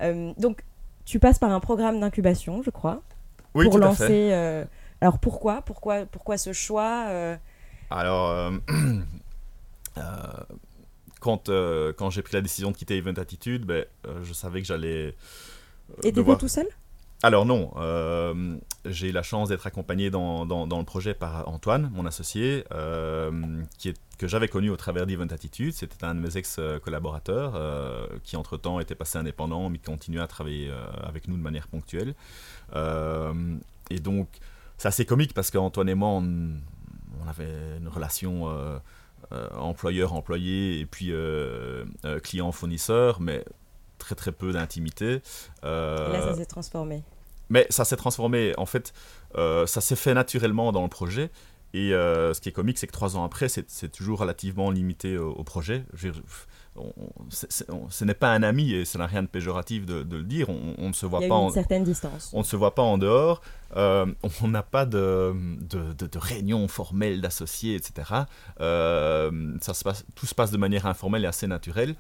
Euh, 0.01 0.33
donc 0.39 0.63
tu 1.05 1.19
passes 1.19 1.41
par 1.41 1.51
un 1.51 1.59
programme 1.59 1.99
d'incubation, 1.99 2.63
je 2.63 2.71
crois, 2.71 3.03
oui, 3.55 3.65
pour 3.65 3.75
tout 3.75 3.81
lancer. 3.81 4.05
À 4.05 4.07
fait. 4.07 4.33
Euh, 4.33 4.65
alors 5.01 5.19
pourquoi, 5.19 5.61
pourquoi, 5.63 6.07
pourquoi 6.07 6.39
ce 6.39 6.53
choix 6.53 7.07
euh? 7.93 7.95
Alors 7.95 8.53
quand 11.21 11.51
quand 11.97 12.11
j'ai 12.11 12.23
pris 12.23 12.35
la 12.35 12.43
décision 12.43 12.71
de 12.71 12.77
quitter 12.77 12.97
Event 12.97 13.15
Attitude, 13.15 13.65
ben, 13.65 13.85
je 14.23 14.33
savais 14.33 14.61
que 14.61 14.67
j'allais. 14.67 15.15
Et 16.03 16.13
devoir... 16.13 16.39
tout 16.39 16.49
seul? 16.49 16.67
Alors 17.23 17.47
non, 17.47 17.73
euh, 17.79 18.57
j'ai 18.85 19.09
eu 19.09 19.13
la 19.13 19.23
chance 19.23 19.49
d'être 19.49 19.67
accompagné 19.67 20.11
dans, 20.11 20.45
dans, 20.45 20.79
le 20.79 20.85
projet 20.85 21.15
par 21.15 21.49
Antoine, 21.49 21.91
mon 21.95 22.05
associé, 22.05 22.65
euh, 22.73 23.63
qui 23.79 23.89
est, 23.89 23.99
que 24.19 24.29
j'avais 24.29 24.49
connu 24.49 24.69
au 24.69 24.77
travers 24.77 25.07
d'Event 25.07 25.27
Attitude. 25.29 25.73
C'était 25.73 26.05
un 26.05 26.15
de 26.15 26.21
mes 26.21 26.37
ex-collaborateurs 26.37 27.55
euh, 27.57 28.07
qui 28.23 28.37
entre-temps 28.37 28.81
était 28.81 28.95
passé 28.95 29.19
indépendant 29.19 29.71
mais 29.71 29.79
qui 29.79 29.85
continuait 29.85 30.21
à 30.21 30.27
travailler 30.27 30.71
avec 31.03 31.27
nous 31.27 31.37
de 31.37 31.43
manière 31.43 31.69
ponctuelle. 31.69 32.15
et 32.75 33.99
donc 33.99 34.29
c'est 34.77 34.89
assez 34.89 35.07
comique 35.07 35.33
parce 35.33 35.51
qu'Antoine 35.51 35.89
et 35.89 35.95
moi, 35.95 36.11
on, 36.11 36.51
on, 37.25 37.29
avait 37.29 37.79
une 37.79 37.89
relation 37.89 38.49
employeur-employé 39.31 40.81
et 40.81 40.87
puis 40.87 41.13
client-fournisseur, 42.23 43.21
mais 43.21 43.45
très 43.99 44.15
très 44.15 44.33
peu 44.33 44.53
d'intimité. 44.53 45.23
Euh, 45.65 46.13
là, 46.13 46.23
ça 46.23 46.35
s'est 46.35 46.47
transformé. 46.47 47.03
Mais 47.49 47.67
ça 47.71 47.85
s'est 47.85 47.97
transformé. 47.97 48.55
En 48.57 48.67
fait, 48.67 48.93
euh, 49.37 49.67
ça 49.67 49.81
s'est 49.81 49.97
fait 49.97 50.15
naturellement 50.15 50.73
dans 50.73 50.83
le 50.83 50.89
projet. 50.89 51.31
Et 51.77 51.93
euh, 51.93 52.33
ce 52.33 52.41
qui 52.41 52.49
est 52.49 52.53
comique, 52.53 52.79
c'est 52.79 52.87
que 52.87 52.93
trois 52.93 53.19
ans 53.19 53.25
après, 53.25 53.49
c'est 53.51 53.93
toujours 53.93 54.21
relativement 54.21 54.71
limité 54.71 55.19
au, 55.19 55.45
projet. 55.45 55.85
Je 55.93 56.09
ce 57.41 58.05
n'est 58.05 58.15
pas 58.15 58.33
un 58.33 58.43
ami 58.43 58.73
et 58.73 58.85
ça 58.85 58.99
n'a 58.99 59.07
rien 59.07 59.23
de 59.23 59.29
péjoratif 59.29 59.85
de, 59.85 60.05
le 60.11 60.23
dire. 60.23 60.49
On, 60.49 60.89
ne 60.89 60.93
se 60.95 61.05
voit 61.07 61.21
Il 61.21 61.25
y 61.25 61.27
a 61.27 61.29
pas 61.29 61.35
une 61.37 61.47
en 61.47 61.51
certaine 61.51 61.85
distance. 61.85 62.31
On 62.33 62.39
ne 62.39 62.45
se 62.45 62.57
voit 62.57 62.75
pas 62.75 62.83
en 62.83 62.97
dehors. 62.97 63.43
Euh, 63.77 64.07
on 64.43 64.49
n'a 64.49 64.63
pas 64.63 64.87
de, 64.87 65.35
de, 65.61 65.93
de, 65.93 66.19
réunion 66.19 66.67
formelle 66.69 67.21
d'associés, 67.21 67.75
etc. 67.75 68.23
Euh, 68.61 69.55
ça 69.61 69.75
se 69.75 69.85
passe, 69.85 70.05
tout 70.15 70.27
se 70.27 70.35
passe 70.35 70.51
de 70.51 70.57
manière 70.57 70.87
informelle 70.87 71.25
et 71.25 71.29
assez 71.29 71.47
naturelle. 71.47 71.95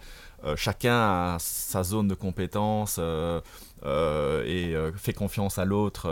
Euh, 0.44 0.56
chacun 0.56 0.94
a 0.94 1.36
sa 1.38 1.82
zone 1.82 2.08
de 2.08 2.14
compétence 2.14 3.00
et 3.86 4.74
fait 4.96 5.12
confiance 5.12 5.58
à 5.58 5.64
l'autre 5.64 6.08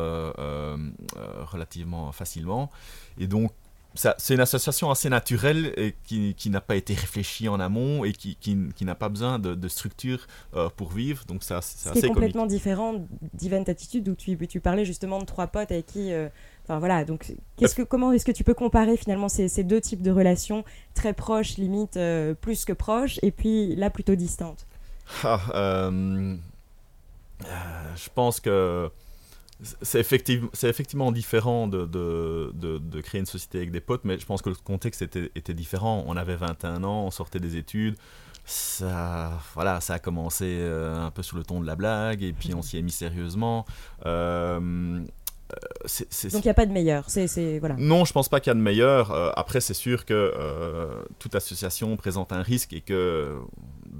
relativement 1.53 2.13
facilement. 2.13 2.71
Et 3.19 3.27
donc, 3.27 3.53
c'est 3.95 4.35
une 4.35 4.41
association 4.41 4.91
assez 4.91 5.09
naturelle 5.09 5.73
et 5.77 5.95
qui, 6.05 6.35
qui 6.35 6.51
n'a 6.51 6.61
pas 6.61 6.75
été 6.75 6.95
réfléchie 6.95 7.49
en 7.49 7.61
amont 7.61 8.05
et 8.05 8.13
qui, 8.13 8.35
qui, 8.35 8.59
qui 8.75 8.85
n'a 8.85 8.97
pas 8.97 9.09
besoin 9.09 9.39
de, 9.39 9.55
de 9.55 9.69
structure 9.69 10.27
euh, 10.55 10.69
pour 10.77 10.91
vivre. 10.91 11.25
Donc 11.27 11.45
c'est 11.45 11.55
assez 11.55 12.09
complètement 12.09 12.47
différent 12.47 13.07
d'Event 13.35 13.63
Attitude 13.63 14.09
où 14.09 14.17
tu, 14.17 14.37
tu 14.49 14.61
parlais 14.61 14.85
justement 14.85 15.21
de 15.21 15.25
trois 15.25 15.47
potes 15.47 15.71
avec 15.71 15.87
qui. 15.87 16.13
Euh, 16.13 16.29
enfin 16.65 16.81
voilà, 16.81 17.05
donc 17.05 17.35
que, 17.57 17.83
comment 17.83 18.13
est-ce 18.13 18.25
que 18.25 18.33
tu 18.33 18.43
peux 18.43 18.55
comparer 18.55 18.97
finalement 18.97 19.29
ces, 19.29 19.49
ces, 19.49 19.63
deux 19.63 19.81
types 19.81 20.03
de 20.03 20.11
relations 20.11 20.65
très 20.95 21.13
proches, 21.13 21.57
limite 21.57 21.97
euh, 21.97 22.35
plus 22.35 22.65
que 22.65 22.73
proches, 22.73 23.21
et 23.23 23.31
puis 23.31 23.77
là 23.77 23.91
plutôt 23.91 24.17
distantes? 24.17 24.67
Ah, 25.23 25.91
Je 27.41 28.09
pense 28.15 28.41
que 28.41 28.91
c'est 29.83 30.01
effectivement, 30.01 30.51
effectivement 30.63 31.13
différent 31.13 31.69
de, 31.69 31.87
de, 31.87 32.53
de, 32.53 33.01
créer 33.01 33.21
une 33.21 33.27
société 33.27 33.59
avec 33.59 33.71
des 33.71 33.81
potes, 33.81 34.05
mais 34.05 34.19
je 34.19 34.27
pense 34.27 34.43
que 34.43 34.51
le 34.51 34.57
contexte 34.57 35.03
était, 35.03 35.31
était 35.35 35.55
différent. 35.55 36.05
On 36.07 36.17
avait 36.17 36.37
21 36.37 36.85
ans, 36.85 37.05
on 37.07 37.11
sortait 37.11 37.41
des 37.41 37.57
études. 37.57 37.97
Ça, 38.45 39.39
voilà, 39.55 39.81
ça 39.81 39.95
a 39.95 39.99
commencé 39.99 40.45
euh, 40.61 40.97
un 40.99 41.11
peu 41.11 41.23
sur 41.23 41.37
le 41.37 41.45
ton 41.45 41.61
de 41.61 41.67
la 41.67 41.77
blague, 41.77 42.23
et 42.23 42.33
puis 42.33 42.53
on 42.55 42.63
s'y 42.63 42.77
est 42.77 42.83
mis 42.83 42.91
sérieusement. 42.91 43.65
Euh, 44.05 44.61
euh, 44.61 46.31
Donc 46.31 46.45
il 46.45 46.47
n'y 46.47 46.51
a 46.51 46.55
pas 46.55 46.67
de 46.67 46.73
meilleur. 46.73 47.09
C'est, 47.09 47.59
voilà. 47.59 47.77
Non, 47.79 48.05
je 48.05 48.13
pense 48.13 48.29
pas 48.29 48.41
qu'il 48.41 48.51
y 48.51 48.53
a 48.53 48.55
de 48.55 48.61
meilleur. 48.61 49.39
après, 49.39 49.61
c'est 49.61 49.75
sûr 49.75 50.05
que 50.05 50.35
toute 51.19 51.35
association 51.35 51.97
présente 51.97 52.33
un 52.33 52.43
risque 52.43 52.75
et 52.75 52.81
que 52.81 53.39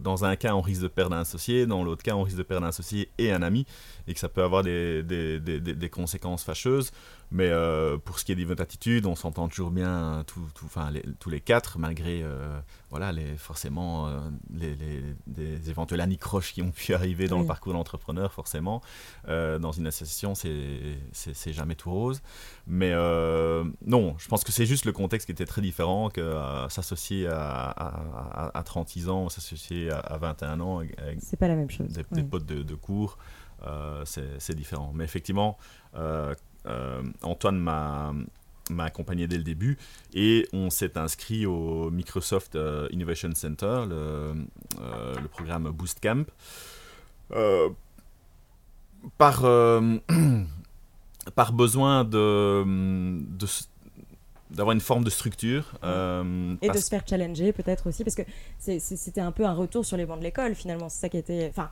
dans 0.05 0.25
un 0.27 0.37
cas, 0.37 0.55
on 0.55 0.61
risque 0.61 0.83
de 0.83 0.89
perdre 0.89 1.17
un 1.17 1.23
associé, 1.23 1.67
dans 1.67 1.83
l'autre 1.83 2.03
cas, 2.03 2.15
on 2.15 2.23
risque 2.23 2.37
de 2.37 2.43
perdre 2.43 2.67
un 2.67 2.69
associé 2.69 3.11
et 3.17 3.33
un 3.33 3.43
ami 3.43 3.65
et 4.07 4.13
que 4.13 4.21
ça 4.21 4.29
peut 4.29 4.43
avoir 4.43 4.63
des, 4.63 5.03
des, 5.03 5.91
conséquences 5.91 6.45
fâcheuses. 6.45 6.93
Mais 7.31 7.49
euh, 7.49 7.99
pour 7.99 8.19
ce 8.19 8.25
qui 8.25 8.33
est 8.33 8.35
d'Event 8.35 8.55
Attitude, 8.55 9.07
on 9.07 9.15
s'entend 9.15 9.49
toujours 9.49 9.71
bien 9.71 10.25
tout, 10.27 10.47
tout, 10.55 10.67
enfin, 10.67 10.91
les, 10.91 11.03
tous 11.19 11.31
les 11.31 11.41
quatre, 11.41 11.79
malgré 11.79 12.23
euh, 12.23 12.59
voilà, 12.91 13.13
les, 13.13 13.37
forcément 13.37 14.07
euh, 14.07 14.21
les, 14.53 14.77
les, 15.37 15.71
éventuels 15.71 16.01
anicroches 16.01 16.53
qui 16.53 16.63
ont 16.63 16.71
pu 16.71 16.95
arriver 16.95 17.27
dans 17.27 17.41
le 17.41 17.47
parcours 17.47 17.73
d'entrepreneur, 17.73 18.33
forcément. 18.33 18.83
dans 19.27 19.73
une 19.73 19.87
association, 19.87 20.35
c'est 20.35 21.53
jamais 21.53 21.75
tout 21.75 21.91
rose. 21.91 22.23
Mais 22.67 22.93
non, 23.85 24.15
je 24.19 24.29
pense 24.29 24.45
que 24.45 24.53
c'est 24.53 24.67
juste 24.67 24.85
le 24.85 24.93
contexte 24.93 25.27
qui 25.27 25.33
était 25.33 25.47
très 25.47 25.63
différent 25.63 26.11
que 26.11 26.35
s'associer 26.69 27.27
à, 27.27 27.71
à, 27.71 28.59
à, 28.59 28.63
36 28.63 29.09
ans, 29.09 29.29
s'associer 29.29 29.91
à, 29.91 30.19
21 30.19 30.61
ans. 30.61 30.83
C'est 31.19 31.37
pas 31.37 31.49
la 31.49 31.57
même 31.57 31.71
chose. 31.71 31.89
Des, 32.11 32.23
potes 32.23 32.47
de, 32.47 32.63
de 32.63 32.75
cours. 32.75 33.19
C'est 34.05 34.55
différent. 34.55 34.93
Mais 34.95 35.05
effectivement, 35.05 35.59
Antoine 37.23 37.59
m'a 37.59 38.13
m'a 38.71 38.85
accompagné 38.85 39.27
dès 39.27 39.37
le 39.37 39.43
début 39.43 39.77
et 40.15 40.49
on 40.55 40.71
s'est 40.71 40.97
inscrit 40.97 41.45
au 41.45 41.91
Microsoft 41.91 42.57
Innovation 42.91 43.31
Center, 43.35 43.85
le, 43.87 44.33
le 44.79 45.29
programme 45.29 45.71
Boost 45.71 46.01
Camp, 46.01 46.27
par, 49.19 49.43
par 51.35 51.53
besoin 51.53 52.05
de, 52.05 52.65
d'avoir 54.51 54.73
une 54.73 54.81
forme 54.81 55.05
de 55.05 55.11
structure. 55.11 55.75
et 55.83 56.69
de 56.71 56.79
se 56.79 56.89
faire 56.89 57.07
challenger 57.07 57.53
peut-être 57.53 57.89
aussi, 57.89 58.03
parce 58.03 58.17
que 58.17 58.23
c'était 58.59 59.21
un 59.21 59.33
peu 59.33 59.45
un 59.45 59.53
retour 59.55 59.85
sur 59.85 59.99
les 59.99 60.07
bancs 60.07 60.19
de 60.19 60.25
l'école 60.25 60.55
finalement, 60.55 60.89
c'est 60.89 61.01
ça 61.01 61.09
qui 61.11 61.19
était... 61.19 61.49
Enfin, 61.51 61.71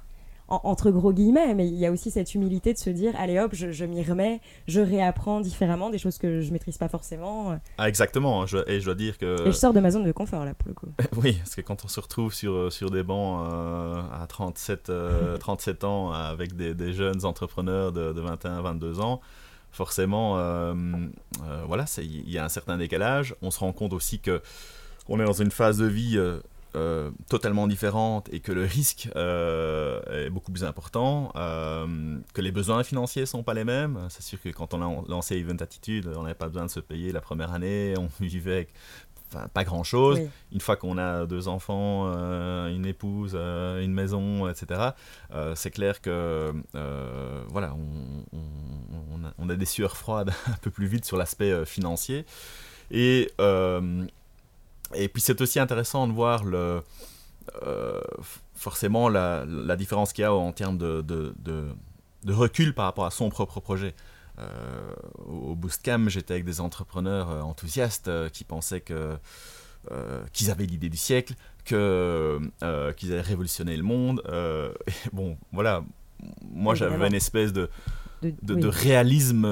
entre 0.64 0.90
gros 0.90 1.12
guillemets, 1.12 1.54
mais 1.54 1.66
il 1.66 1.74
y 1.74 1.86
a 1.86 1.90
aussi 1.90 2.10
cette 2.10 2.34
humilité 2.34 2.72
de 2.72 2.78
se 2.78 2.90
dire 2.90 3.12
allez 3.18 3.38
hop, 3.38 3.54
je, 3.54 3.84
m'y 3.84 4.02
remets, 4.02 4.40
je 4.68 4.80
réapprends 4.80 5.40
différemment 5.40 5.90
des 5.90 5.98
choses 5.98 6.18
que 6.18 6.40
je 6.40 6.52
maîtrise 6.52 6.78
pas 6.78 6.88
forcément. 6.88 7.58
Ah, 7.78 7.88
exactement, 7.88 8.46
je, 8.46 8.58
et 8.68 8.80
je 8.80 8.84
dois 8.84 8.94
dire 8.94 9.18
que. 9.18 9.42
Et 9.42 9.46
je 9.46 9.56
sors 9.56 9.72
de 9.72 9.80
ma 9.80 9.90
zone 9.90 10.04
de 10.04 10.12
confort 10.12 10.44
là 10.44 10.54
pour 10.54 10.68
le 10.68 10.74
coup. 10.74 10.88
oui, 11.16 11.34
parce 11.34 11.54
que 11.54 11.60
quand 11.60 11.84
on 11.84 11.88
se 11.88 12.00
retrouve 12.00 12.34
sur, 12.34 12.72
sur 12.72 12.90
des 12.90 13.02
bancs 13.02 13.48
euh, 13.52 14.02
à 14.12 14.26
37, 14.26 14.92
37 15.40 15.84
euh, 15.84 15.86
ans 15.86 16.12
avec 16.12 16.54
des, 16.54 16.92
jeunes 16.92 17.24
entrepreneurs 17.24 17.92
de, 17.92 18.12
21 18.20 18.60
22 18.62 19.00
ans, 19.00 19.20
forcément, 19.70 20.38
euh, 20.38 20.74
voilà, 21.66 21.86
il 21.98 22.30
y 22.30 22.38
a 22.38 22.44
un 22.44 22.48
certain 22.48 22.76
décalage. 22.76 23.34
On 23.42 23.50
se 23.50 23.60
rend 23.60 23.72
compte 23.72 23.92
aussi 23.92 24.18
que 24.18 24.42
on 25.08 25.18
est 25.20 25.24
dans 25.24 25.32
une 25.32 25.50
phase 25.50 25.78
de 25.78 25.86
vie 25.86 26.16
euh, 26.16 26.38
totalement 27.28 27.66
différente 27.66 28.28
et 28.32 28.40
que 28.40 28.52
le 28.52 28.64
risque 28.64 29.08
euh, 29.16 30.26
est 30.26 30.30
beaucoup 30.30 30.52
plus 30.52 30.64
important, 30.64 31.32
euh, 31.36 32.18
que 32.34 32.40
les 32.40 32.52
besoins 32.52 32.82
financiers 32.82 33.26
sont 33.26 33.42
pas 33.42 33.54
les 33.54 33.64
mêmes. 33.64 33.98
C'est 34.08 34.22
sûr 34.22 34.40
que 34.40 34.48
quand 34.48 34.74
on 34.74 34.82
a 34.82 35.02
lancé 35.08 35.36
Event 35.36 35.56
Attitude, 35.60 36.10
on 36.16 36.22
n'avait 36.22 36.34
pas 36.34 36.48
besoin 36.48 36.66
de 36.66 36.70
se 36.70 36.80
payer 36.80 37.12
la 37.12 37.20
première 37.20 37.52
année, 37.52 37.94
on 37.98 38.08
vivait 38.24 38.54
avec 38.54 38.74
pas 39.54 39.64
grand 39.64 39.82
chose. 39.82 40.20
Une 40.52 40.60
fois 40.60 40.76
qu'on 40.76 40.98
a 40.98 41.24
deux 41.24 41.48
enfants, 41.48 42.12
une 42.68 42.84
épouse, 42.84 43.34
une 43.34 43.94
maison, 43.94 44.46
etc., 44.46 44.90
c'est 45.54 45.70
clair 45.70 46.02
que 46.02 46.52
voilà, 47.48 47.74
on, 47.74 49.24
a, 49.24 49.32
on, 49.38 49.48
a, 49.48 49.56
des 49.56 49.64
sueurs 49.64 49.96
froides 49.96 50.32
un 50.48 50.58
peu 50.60 50.70
plus 50.70 50.86
vite 50.86 51.06
sur 51.06 51.16
l'aspect 51.16 51.64
financier. 51.64 52.26
Et 52.90 53.30
et 54.94 55.08
puis 55.08 55.22
c'est 55.22 55.40
aussi 55.40 55.58
intéressant 55.58 56.06
de 56.06 56.12
voir 56.12 56.44
le, 56.44 56.82
euh, 57.66 58.00
forcément 58.54 59.08
la, 59.08 59.44
la 59.46 59.76
différence 59.76 60.12
qu'il 60.12 60.22
y 60.22 60.24
a 60.24 60.32
en 60.32 60.52
termes 60.52 60.78
de, 60.78 61.02
de, 61.02 61.34
de, 61.42 62.32
recul 62.32 62.74
par 62.74 62.84
rapport 62.84 63.04
à 63.04 63.10
son 63.10 63.28
propre 63.28 63.58
projet. 63.60 63.94
Euh, 64.38 64.94
au 65.26 65.56
Boostcamp, 65.56 66.08
j'étais 66.08 66.34
avec 66.34 66.44
des 66.44 66.60
entrepreneurs 66.60 67.30
euh, 67.30 67.40
enthousiastes 67.40 68.10
qui 68.30 68.44
pensaient 68.44 68.80
que 68.80 69.16
qu'ils 70.32 70.52
avaient 70.52 70.64
l'idée 70.64 70.88
du 70.88 70.96
siècle, 70.96 71.34
que 71.64 72.38
qu'ils 72.96 73.12
allaient 73.12 73.20
révolutionner 73.20 73.76
le 73.76 73.82
monde. 73.82 74.22
bon, 75.12 75.36
voilà, 75.52 75.82
moi 76.40 76.76
j'avais 76.76 77.04
une 77.04 77.14
espèce 77.14 77.52
de, 77.52 77.68
de, 78.22 78.54
de 78.54 78.68
réalisme 78.68 79.44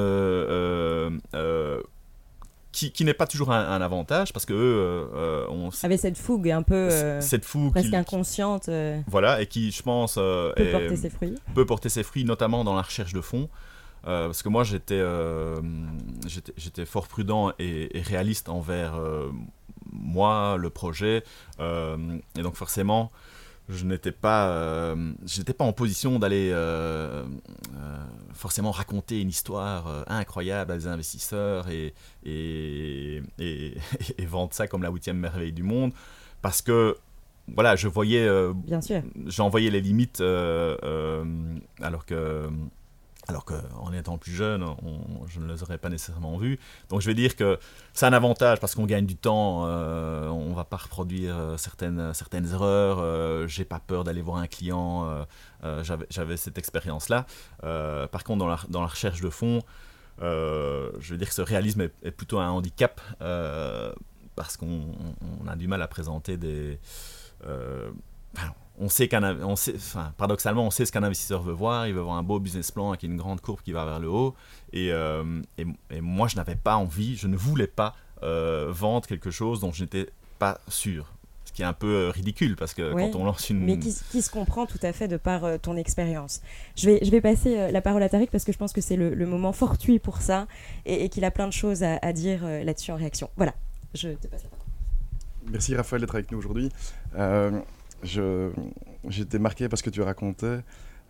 qui, 2.72 2.92
qui 2.92 3.04
n'est 3.04 3.14
pas 3.14 3.26
toujours 3.26 3.50
un, 3.52 3.68
un 3.68 3.80
avantage 3.80 4.32
parce 4.32 4.46
que 4.46 4.52
eux, 4.52 5.10
euh, 5.14 5.44
on 5.48 5.70
Avec 5.82 5.98
cette 5.98 6.16
fougue 6.18 6.50
un 6.50 6.62
peu 6.62 6.74
euh, 6.74 7.20
cette 7.20 7.44
fougue 7.44 7.72
presque 7.72 7.92
inconsciente 7.94 8.68
euh, 8.68 9.00
voilà 9.08 9.40
et 9.42 9.46
qui 9.46 9.70
je 9.72 9.82
pense 9.82 10.16
euh, 10.18 10.52
peut 10.54 10.62
est- 10.62 10.70
porter 10.72 10.96
ses 10.96 11.10
fruits. 11.10 11.34
peut 11.54 11.66
porter 11.66 11.88
ses 11.88 12.02
fruits, 12.02 12.24
notamment 12.24 12.62
dans 12.64 12.74
la 12.74 12.82
recherche 12.82 13.12
de 13.12 13.20
fonds. 13.20 13.48
Euh, 14.06 14.26
parce 14.26 14.42
que 14.42 14.48
moi, 14.48 14.64
j'étais 14.64 14.94
euh, 14.98 15.60
j'étais- 16.56 16.86
fort 16.86 17.06
prudent 17.06 17.52
et, 17.58 17.98
et 17.98 18.02
réaliste 18.02 18.48
envers 18.48 18.94
euh, 18.94 19.28
moi, 19.92 20.56
le 20.58 20.70
projet. 20.70 21.22
euh, 21.60 21.96
et 22.38 22.42
donc, 22.42 22.54
forcément, 22.56 23.10
je 23.70 23.84
n'étais 23.84 24.12
pas, 24.12 24.48
euh, 24.50 25.12
pas 25.56 25.64
en 25.64 25.72
position 25.72 26.18
d'aller 26.18 26.50
euh, 26.52 27.24
euh, 27.76 27.96
forcément 28.34 28.70
raconter 28.70 29.20
une 29.20 29.28
histoire 29.28 30.04
incroyable 30.08 30.72
à 30.72 30.76
des 30.76 30.86
investisseurs 30.86 31.68
et, 31.68 31.94
et, 32.24 33.22
et, 33.38 33.74
et 34.18 34.26
vendre 34.26 34.52
ça 34.52 34.66
comme 34.66 34.82
la 34.82 34.90
huitième 34.90 35.18
merveille 35.18 35.52
du 35.52 35.62
monde. 35.62 35.92
Parce 36.42 36.62
que, 36.62 36.96
voilà, 37.54 37.76
je 37.76 37.88
voyais 37.88 38.28
Bien 38.66 38.80
sûr. 38.80 39.02
j'ai 39.26 39.42
envoyé 39.42 39.70
les 39.70 39.80
limites 39.80 40.20
alors 40.20 42.06
que 42.06 42.48
alors 43.30 43.44
que 43.44 43.54
en 43.78 43.92
étant 43.92 44.18
plus 44.18 44.32
jeune, 44.32 44.64
je 45.28 45.40
ne 45.40 45.52
les 45.52 45.62
aurais 45.62 45.78
pas 45.78 45.88
nécessairement 45.88 46.36
vus. 46.36 46.58
Donc 46.88 47.00
je 47.00 47.06
vais 47.06 47.14
dire 47.14 47.36
que 47.36 47.58
c'est 47.92 48.06
un 48.06 48.12
avantage 48.12 48.58
parce 48.58 48.74
qu'on 48.74 48.86
gagne 48.86 49.06
du 49.06 49.16
temps, 49.16 49.66
euh, 49.66 50.28
on 50.28 50.52
va 50.52 50.64
pas 50.64 50.76
reproduire 50.76 51.36
euh, 51.38 51.56
certaines, 51.56 52.12
erreurs, 52.52 52.98
euh, 52.98 53.46
j'ai 53.46 53.64
pas 53.64 53.78
peur 53.78 54.02
d'aller 54.02 54.20
voir 54.20 54.38
un 54.38 54.48
client, 54.48 55.08
euh, 55.64 55.82
j'avais- 56.10 56.36
cette 56.36 56.58
expérience-là. 56.58 57.26
Par 57.60 58.24
contre, 58.24 58.38
dans 58.68 58.80
la, 58.80 58.86
recherche 58.86 59.20
de 59.20 59.30
fonds, 59.30 59.62
je 60.20 61.10
veux 61.10 61.16
dire 61.16 61.28
que 61.28 61.34
ce 61.34 61.42
réalisme 61.42 61.82
est, 61.82 62.10
plutôt 62.10 62.40
un 62.40 62.50
handicap 62.50 63.00
parce 64.34 64.56
qu'on 64.56 64.66
on- 64.66 65.44
on 65.44 65.48
a 65.48 65.54
du 65.54 65.68
mal 65.68 65.82
à 65.82 65.88
présenter 65.88 66.36
des... 66.36 66.80
on 68.80 68.88
sait 68.88 69.06
qu'un, 69.08 69.20
inv- 69.22 69.44
on 69.44 69.54
sait, 69.56 69.74
enfin, 69.76 70.12
paradoxalement, 70.16 70.66
on 70.66 70.70
sait 70.70 70.86
ce 70.86 70.90
qu'un 70.92 71.02
investisseur 71.04 71.42
veut 71.42 71.52
voir. 71.52 71.86
Il 71.86 71.94
veut 71.94 72.00
voir 72.00 72.16
un 72.16 72.22
beau 72.24 72.40
business 72.40 72.70
plan 72.72 72.88
avec 72.88 73.02
une 73.04 73.16
grande 73.16 73.40
courbe 73.40 73.60
qui 73.62 73.72
va 73.72 73.84
vers 73.84 74.00
le 74.00 74.08
haut. 74.08 74.34
Et, 74.72 74.90
euh, 74.90 75.42
et, 75.58 75.66
et 75.90 76.00
moi, 76.00 76.26
je 76.26 76.36
n'avais 76.36 76.56
pas 76.56 76.76
envie, 76.76 77.16
je 77.16 77.28
ne 77.28 77.36
voulais 77.36 77.66
pas 77.68 77.94
euh, 78.22 78.66
vendre 78.70 79.06
quelque 79.06 79.30
chose 79.30 79.60
dont 79.60 79.70
je 79.70 79.84
n'étais 79.84 80.08
pas 80.38 80.60
sûr. 80.68 81.12
Ce 81.44 81.52
qui 81.52 81.62
est 81.62 81.66
un 81.66 81.72
peu 81.72 81.88
euh, 81.88 82.10
ridicule 82.10 82.54
parce 82.54 82.74
que 82.74 82.92
Ouais, 82.92 83.10
quand 83.10 83.18
on 83.18 83.24
lance 83.24 83.50
une. 83.50 83.64
Mais 83.64 83.76
qui, 83.76 83.92
qui 84.12 84.22
se 84.22 84.30
comprend 84.30 84.66
tout 84.66 84.78
à 84.82 84.92
fait 84.92 85.08
de 85.08 85.16
par 85.16 85.44
euh, 85.44 85.58
ton 85.58 85.76
expérience. 85.76 86.42
Je 86.76 86.88
vais, 86.88 87.00
je 87.04 87.10
vais 87.10 87.20
passer 87.20 87.58
euh, 87.58 87.70
la 87.72 87.80
parole 87.82 88.02
à 88.04 88.08
Tariq 88.08 88.30
parce 88.30 88.44
que 88.44 88.52
je 88.52 88.58
pense 88.58 88.72
que 88.72 88.80
c'est 88.80 88.94
le, 88.94 89.14
le 89.14 89.26
moment 89.26 89.52
fortuit 89.52 89.98
pour 89.98 90.18
ça 90.22 90.46
et, 90.86 91.04
et 91.04 91.08
qu'il 91.08 91.24
a 91.24 91.32
plein 91.32 91.48
de 91.48 91.52
choses 91.52 91.82
à, 91.82 91.98
à 92.02 92.12
dire 92.12 92.42
euh, 92.44 92.62
là-dessus 92.62 92.92
en 92.92 92.96
réaction. 92.96 93.30
Voilà, 93.36 93.52
je 93.94 94.10
te 94.10 94.28
passe 94.28 94.44
la 94.44 94.48
parole. 94.48 94.66
Merci 95.50 95.74
Raphaël 95.74 96.02
d'être 96.02 96.14
avec 96.14 96.30
nous 96.30 96.38
aujourd'hui. 96.38 96.68
Été 98.04 99.38
marqué 99.38 99.68
parce 99.68 99.82
que 99.82 99.90
tu 99.90 100.02
racontais 100.02 100.60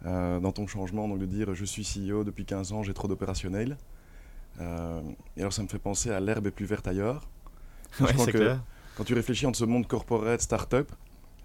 euh, 0.06 0.40
dans 0.40 0.52
ton 0.52 0.66
changement 0.66 1.08
donc 1.08 1.18
de 1.18 1.26
dire 1.26 1.54
je 1.54 1.64
suis 1.64 1.82
CEO 1.84 2.24
depuis 2.24 2.44
15 2.44 2.72
ans, 2.72 2.82
j'ai 2.82 2.94
trop 2.94 3.08
d'opérationnel. 3.08 3.76
Euh, 4.60 5.00
et 5.36 5.40
alors 5.40 5.52
ça 5.52 5.62
me 5.62 5.68
fait 5.68 5.78
penser 5.78 6.10
à 6.10 6.20
l'herbe 6.20 6.46
est 6.46 6.50
plus 6.50 6.66
verte 6.66 6.86
ailleurs. 6.88 7.28
Ouais, 8.00 8.08
je 8.08 8.12
crois 8.14 8.26
que- 8.26 8.30
clair. 8.38 8.62
Quand 8.96 9.04
tu 9.04 9.14
réfléchis 9.14 9.46
entre 9.46 9.58
ce 9.58 9.64
monde 9.64 9.86
corporate, 9.86 10.40
start-up, 10.40 10.90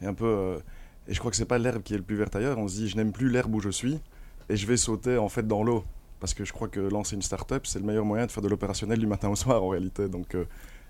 et 0.01 0.05
un 0.05 0.13
peu. 0.13 0.25
euh, 0.25 0.59
et 1.07 1.13
je 1.13 1.19
crois 1.19 1.31
que 1.31 1.37
c'est 1.37 1.45
pas 1.45 1.57
l'herbe 1.59 1.83
qui 1.83 1.93
est 1.93 1.97
le 1.97 2.03
plus 2.03 2.15
verte 2.15 2.35
ailleurs. 2.35 2.57
On 2.57 2.67
se 2.67 2.75
dit 2.75 2.89
je 2.89 2.95
n'aime 2.97 3.11
plus 3.11 3.29
l'herbe 3.29 3.53
où 3.55 3.59
je 3.61 3.69
suis 3.69 3.99
et 4.49 4.55
je 4.57 4.65
vais 4.67 4.77
sauter 4.77 5.17
en 5.17 5.29
fait 5.29 5.47
dans 5.47 5.63
l'eau. 5.63 5.83
Parce 6.19 6.33
que 6.33 6.43
je 6.45 6.53
crois 6.53 6.67
que 6.67 6.79
lancer 6.79 7.15
une 7.15 7.21
start-up, 7.21 7.65
c'est 7.67 7.79
le 7.79 7.85
meilleur 7.85 8.05
moyen 8.05 8.25
de 8.25 8.31
faire 8.31 8.41
de 8.43 8.47
l'opérationnel 8.49 8.97
du 8.99 9.05
matin 9.07 9.29
au 9.29 9.35
soir 9.35 9.63
en 9.63 9.69
réalité. 9.69 10.07
Donc 10.09 10.33
euh, 10.35 10.45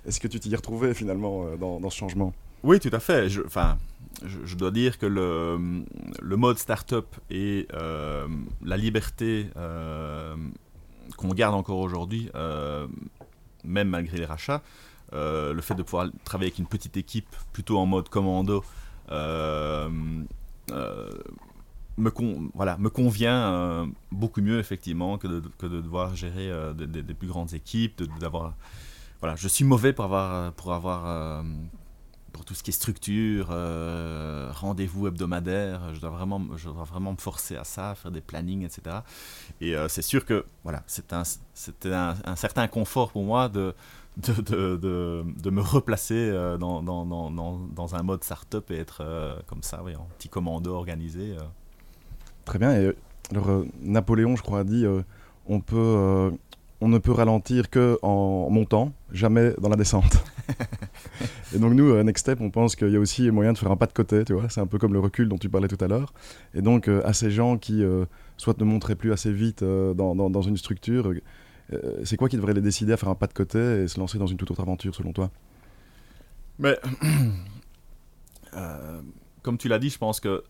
est-ce 0.05 0.19
que 0.19 0.27
tu 0.27 0.39
t'y 0.39 0.51
es 0.53 0.55
retrouvé 0.55 0.93
finalement 0.93 1.45
euh, 1.45 1.57
dans, 1.57 1.79
dans 1.79 1.89
ce 1.89 1.97
changement? 1.97 2.33
Oui, 2.65 2.79
tout 2.79 2.89
à 2.91 2.99
fait. 2.99 3.29
Je, 3.29 4.55
dois 4.55 4.71
dire 4.71 4.97
que 4.97 5.05
le, 5.05 6.35
mode 6.35 6.57
startup 6.57 7.05
et 7.29 7.67
euh, 7.73 8.27
la 8.63 8.75
liberté 8.75 9.51
euh, 9.55 10.35
qu'on 11.15 11.27
garde 11.27 11.53
encore 11.53 11.77
aujourd'hui, 11.77 12.31
euh, 12.33 12.87
même 13.63 13.89
malgré 13.89 14.17
les 14.17 14.25
rachats, 14.25 14.63
le 15.11 15.59
fait 15.61 15.75
de 15.75 15.83
pouvoir 15.83 16.07
travailler 16.23 16.47
avec 16.47 16.57
une 16.57 16.65
petite 16.65 16.97
équipe 16.97 17.29
plutôt 17.53 17.77
en 17.77 17.85
mode 17.85 18.09
commando, 18.09 18.63
me, 19.11 20.25
convient 22.89 23.87
beaucoup 24.11 24.41
mieux 24.41 24.57
effectivement 24.57 25.19
que 25.19 25.27
de, 25.27 25.43
devoir 25.67 26.15
gérer 26.15 26.49
des, 26.73 27.13
plus 27.13 27.27
grandes 27.27 27.53
équipes, 27.53 28.01
d'avoir 28.19 28.55
voilà, 29.21 29.35
je 29.35 29.47
suis 29.47 29.65
mauvais 29.65 29.93
pour 29.93 30.05
avoir, 30.05 31.43
pour 32.35 32.43
tout 32.43 32.53
ce 32.53 32.63
qui 32.63 32.71
est 32.71 32.73
structure, 32.73 33.47
euh, 33.49 34.51
rendez-vous 34.53 35.07
hebdomadaire. 35.07 35.93
Je 35.93 36.01
dois 36.01 36.09
vraiment, 36.09 36.41
je 36.57 36.67
dois 36.69 36.83
vraiment 36.83 37.13
me 37.13 37.17
forcer 37.17 37.55
à 37.55 37.63
ça, 37.63 37.95
faire 37.95 38.11
des 38.11 38.19
plannings, 38.19 38.65
etc. 38.65 38.97
Et 39.61 39.73
euh, 39.73 39.87
c'est 39.87 40.01
sûr 40.01 40.25
que 40.25 40.45
voilà, 40.63 40.83
c'est 40.85 41.13
un, 41.13 41.23
c'était 41.53 41.93
un, 41.93 42.15
un 42.25 42.35
certain 42.35 42.67
confort 42.67 43.13
pour 43.13 43.23
moi 43.23 43.47
de 43.47 43.73
de, 44.17 44.33
de, 44.33 44.75
de, 44.75 45.25
de 45.41 45.49
me 45.49 45.61
replacer 45.61 46.15
euh, 46.15 46.57
dans, 46.57 46.83
dans, 46.83 47.05
dans, 47.05 47.29
dans, 47.29 47.95
un 47.95 48.03
mode 48.03 48.23
startup 48.23 48.69
et 48.71 48.77
être 48.77 49.01
euh, 49.01 49.37
comme 49.47 49.63
ça, 49.63 49.81
oui, 49.83 49.95
en 49.95 50.07
petit 50.17 50.27
commando 50.27 50.73
organisé. 50.73 51.35
Très 52.43 52.59
bien. 52.59 52.73
Et 52.73 52.95
alors, 53.31 53.63
Napoléon, 53.81 54.35
je 54.35 54.43
crois, 54.43 54.59
a 54.59 54.63
dit 54.65 54.85
on, 55.47 55.61
peut, 55.61 56.31
on 56.81 56.87
ne 56.89 56.97
peut 56.97 57.11
ralentir 57.13 57.69
que 57.69 57.97
en 58.01 58.49
montant, 58.49 58.91
jamais 59.11 59.53
dans 59.57 59.69
la 59.69 59.77
descente. 59.77 60.23
et 61.53 61.59
donc, 61.59 61.73
nous, 61.73 61.89
euh, 61.91 62.03
Next 62.03 62.21
Step, 62.21 62.41
on 62.41 62.49
pense 62.49 62.75
qu'il 62.75 62.89
y 62.89 62.95
a 62.95 62.99
aussi 62.99 63.29
moyen 63.31 63.53
de 63.53 63.57
faire 63.57 63.71
un 63.71 63.75
pas 63.75 63.85
de 63.85 63.93
côté. 63.93 64.23
C'est 64.49 64.61
un 64.61 64.67
peu 64.67 64.77
comme 64.77 64.93
le 64.93 64.99
recul 64.99 65.29
dont 65.29 65.37
tu 65.37 65.49
parlais 65.49 65.67
tout 65.67 65.83
à 65.83 65.87
l'heure. 65.87 66.13
Et 66.53 66.61
donc, 66.61 66.87
euh, 66.87 67.01
à 67.05 67.13
ces 67.13 67.29
gens 67.29 67.57
qui, 67.57 67.83
euh, 67.83 68.05
soit 68.37 68.57
ne 68.59 68.65
montraient 68.65 68.95
plus 68.95 69.11
assez 69.11 69.31
vite 69.31 69.63
dans, 69.63 70.41
une 70.41 70.57
structure, 70.57 71.11
c'est 72.03 72.17
quoi 72.17 72.29
qui 72.29 72.35
devrait 72.35 72.53
les 72.53 72.61
décider 72.61 72.93
à 72.93 72.97
faire 72.97 73.09
un 73.09 73.15
pas 73.15 73.27
de 73.27 73.33
côté 73.33 73.83
et 73.83 73.87
se 73.87 73.99
lancer 73.99 74.17
dans 74.17 74.27
une 74.27 74.37
toute 74.37 74.51
autre 74.51 74.61
aventure, 74.61 74.93
selon 74.93 75.13
toi? 75.13 75.29
Mais 76.59 76.77
comme 79.41 79.57
tu 79.57 79.67
l'as 79.67 79.79
dit, 79.79 79.89
je 79.89 79.97
pense 79.97 80.19
que 80.19 80.43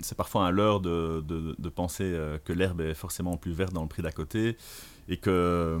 c'est 0.00 0.16
parfois 0.16 0.46
un 0.46 0.50
leurre 0.50 0.80
de, 0.80 1.68
penser 1.74 2.16
que 2.44 2.52
l'herbe 2.52 2.80
est 2.82 2.94
forcément 2.94 3.36
plus 3.36 3.52
verte 3.52 3.72
dans 3.72 3.82
le 3.82 3.88
prix 3.88 4.02
d'à 4.02 4.12
côté 4.12 4.56
et 5.08 5.16
que 5.16 5.78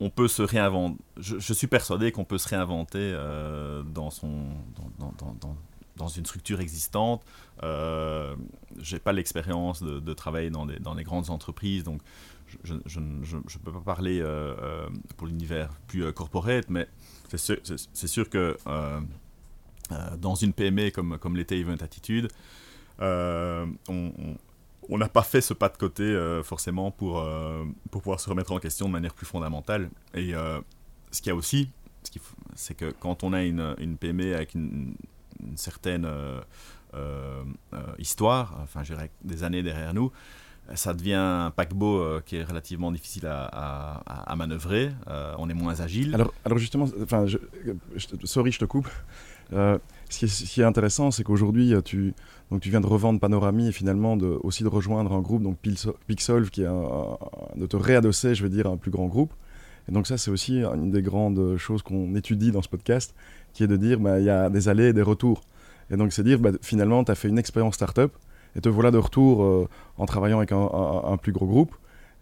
on 0.00 0.10
peut 0.10 0.28
se 0.28 0.42
réinventer. 0.42 0.96
Je, 1.16 1.38
je 1.38 1.52
suis 1.52 1.66
persuadé 1.66 2.12
qu'on 2.12 2.24
peut 2.24 2.38
se 2.38 2.48
réinventer 2.48 2.98
euh, 2.98 3.82
dans 3.82 4.10
une 6.08 6.26
structure 6.26 6.60
existante. 6.60 7.22
Euh, 7.62 8.36
j'ai 8.78 8.98
pas 8.98 9.12
l'expérience 9.12 9.82
de, 9.82 10.14
travailler 10.14 10.50
dans 10.50 10.64
les, 10.64 11.04
grandes 11.04 11.30
entreprises, 11.30 11.84
donc 11.84 12.00
je 12.64 12.74
ne 12.74 13.58
peux 13.64 13.72
pas 13.72 13.80
parler 13.80 14.20
euh, 14.20 14.54
euh, 14.60 14.88
pour 15.16 15.26
l'univers 15.26 15.70
plus 15.88 16.12
corporate, 16.12 16.66
mais 16.68 16.86
c'est 17.34 18.06
sûr, 18.06 18.30
que 18.30 18.56
dans 20.18 20.34
une 20.34 20.52
PME 20.52 20.90
comme, 20.90 21.18
comme 21.18 21.36
l'était 21.36 21.58
Event 21.58 21.76
Attitude, 21.80 22.28
on- 23.00 23.72
on 24.88 24.98
n'a 24.98 25.08
pas 25.08 25.22
fait 25.22 25.40
ce 25.40 25.54
pas 25.54 25.68
de 25.68 25.76
côté 25.76 26.02
euh, 26.02 26.42
forcément 26.42 26.90
pour, 26.90 27.20
euh, 27.20 27.64
pour 27.90 28.02
pouvoir 28.02 28.20
se 28.20 28.28
remettre 28.28 28.52
en 28.52 28.58
question 28.58 28.86
de 28.86 28.92
manière 28.92 29.14
plus 29.14 29.26
fondamentale. 29.26 29.90
Et 30.14 30.34
euh, 30.34 30.60
ce 31.10 31.20
qu'il 31.20 31.30
y 31.30 31.32
a 31.32 31.36
aussi, 31.36 31.70
c'est 32.54 32.74
que 32.74 32.90
quand 32.98 33.22
on 33.22 33.32
a 33.32 33.42
une, 33.42 33.96
PME 33.98 34.34
avec 34.34 34.54
une, 34.54 34.94
certaine 35.54 36.08
histoire, 37.98 38.58
enfin 38.62 38.82
je 38.82 38.94
dirais 38.94 39.10
des 39.22 39.44
années 39.44 39.62
derrière 39.62 39.94
nous, 39.94 40.10
ça 40.74 40.94
devient 40.94 41.14
un 41.14 41.50
paquebot 41.50 42.20
qui 42.22 42.36
est 42.36 42.44
relativement 42.44 42.90
difficile 42.90 43.26
à, 43.26 44.02
à- 44.06 44.36
manœuvrer. 44.36 44.90
On 45.38 45.48
est 45.48 45.54
moins 45.54 45.80
agile. 45.80 46.14
Alors, 46.14 46.32
alors 46.44 46.58
justement, 46.58 46.88
enfin, 47.02 47.26
sorry, 48.24 48.52
je 48.52 48.58
te 48.58 48.64
coupe. 48.64 48.88
Euh, 49.52 49.78
ce, 50.10 50.18
qui 50.18 50.24
est, 50.24 50.28
ce 50.28 50.62
intéressant, 50.62 51.10
c'est 51.10 51.24
qu'aujourd'hui, 51.24 51.74
euh, 51.74 51.80
tu, 51.80 52.14
tu 52.60 52.70
viens 52.70 52.80
de 52.80 52.86
revendre 52.86 53.20
Panorami 53.20 53.68
et 53.68 53.72
finalement 53.72 54.14
aussi 54.42 54.62
de 54.62 54.68
rejoindre 54.68 55.12
un 55.12 55.20
groupe, 55.20 55.42
donc 55.42 55.58
Pixolve, 56.06 56.50
qui 56.50 56.62
est 56.62 56.66
de 57.56 57.66
te 57.66 57.76
réadosser, 57.76 58.34
je 58.34 58.42
veux 58.42 58.50
dire, 58.50 58.66
à 58.66 58.70
un 58.70 58.76
plus 58.76 58.90
grand 58.90 59.06
groupe. 59.06 59.32
Et 59.88 59.92
donc 59.92 60.06
ça, 60.06 60.18
c'est 60.18 60.30
aussi 60.30 60.62
une 60.62 60.90
des 60.90 61.02
grandes 61.02 61.56
choses 61.56 61.82
qu'on 61.82 62.14
étudie 62.14 62.52
dans 62.52 62.62
ce 62.62 62.68
podcast, 62.68 63.14
qui 63.54 63.64
est 63.64 63.66
de 63.66 63.76
dire, 63.76 63.98
bah, 63.98 64.18
il 64.18 64.24
y 64.24 64.30
a 64.30 64.50
des 64.50 64.68
allées 64.68 64.88
et 64.88 64.92
des 64.92 65.02
retours. 65.02 65.42
Et 65.90 65.96
donc 65.96 66.12
c'est 66.12 66.22
dire, 66.22 66.38
bah, 66.38 66.50
finalement, 66.60 67.04
tu 67.04 67.10
as 67.10 67.14
fait 67.14 67.28
une 67.28 67.38
expérience 67.38 67.74
startup 67.74 68.12
et 68.56 68.60
te 68.60 68.68
voilà 68.68 68.90
de 68.90 68.98
retour 68.98 69.42
euh, 69.42 69.68
en 69.96 70.06
travaillant 70.06 70.38
avec 70.38 70.52
un, 70.52 71.16
plus 71.20 71.32
gros 71.32 71.46
groupe. 71.46 71.74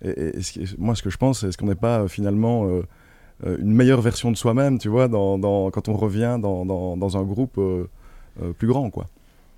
Et, 0.04 0.40
ce 0.42 0.60
moi, 0.78 0.94
ce 0.94 1.02
que 1.02 1.10
je 1.10 1.16
pense, 1.16 1.40
c'est 1.40 1.48
est-ce 1.48 1.58
qu'on 1.58 1.66
n'est 1.66 1.74
pas 1.74 2.06
finalement 2.08 2.68
une 3.44 3.72
meilleure 3.72 4.00
version 4.00 4.30
de 4.30 4.36
soi-même, 4.36 4.78
tu 4.78 4.88
vois, 4.88 5.08
quand 5.08 5.88
on 5.88 5.96
revient 5.96 6.38
dans, 6.40 7.16
un 7.16 7.22
groupe 7.22 7.58
euh, 7.58 7.86
euh, 8.42 8.52
plus 8.52 8.68
grand, 8.68 8.90
quoi. 8.90 9.06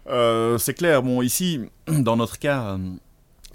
Euh, 0.09 0.59
c'est 0.59 0.75
clair. 0.75 1.03
Bon, 1.03 1.23
ici, 1.23 1.61
dans 1.87 2.17
notre 2.17 2.39
cas, 2.39 2.79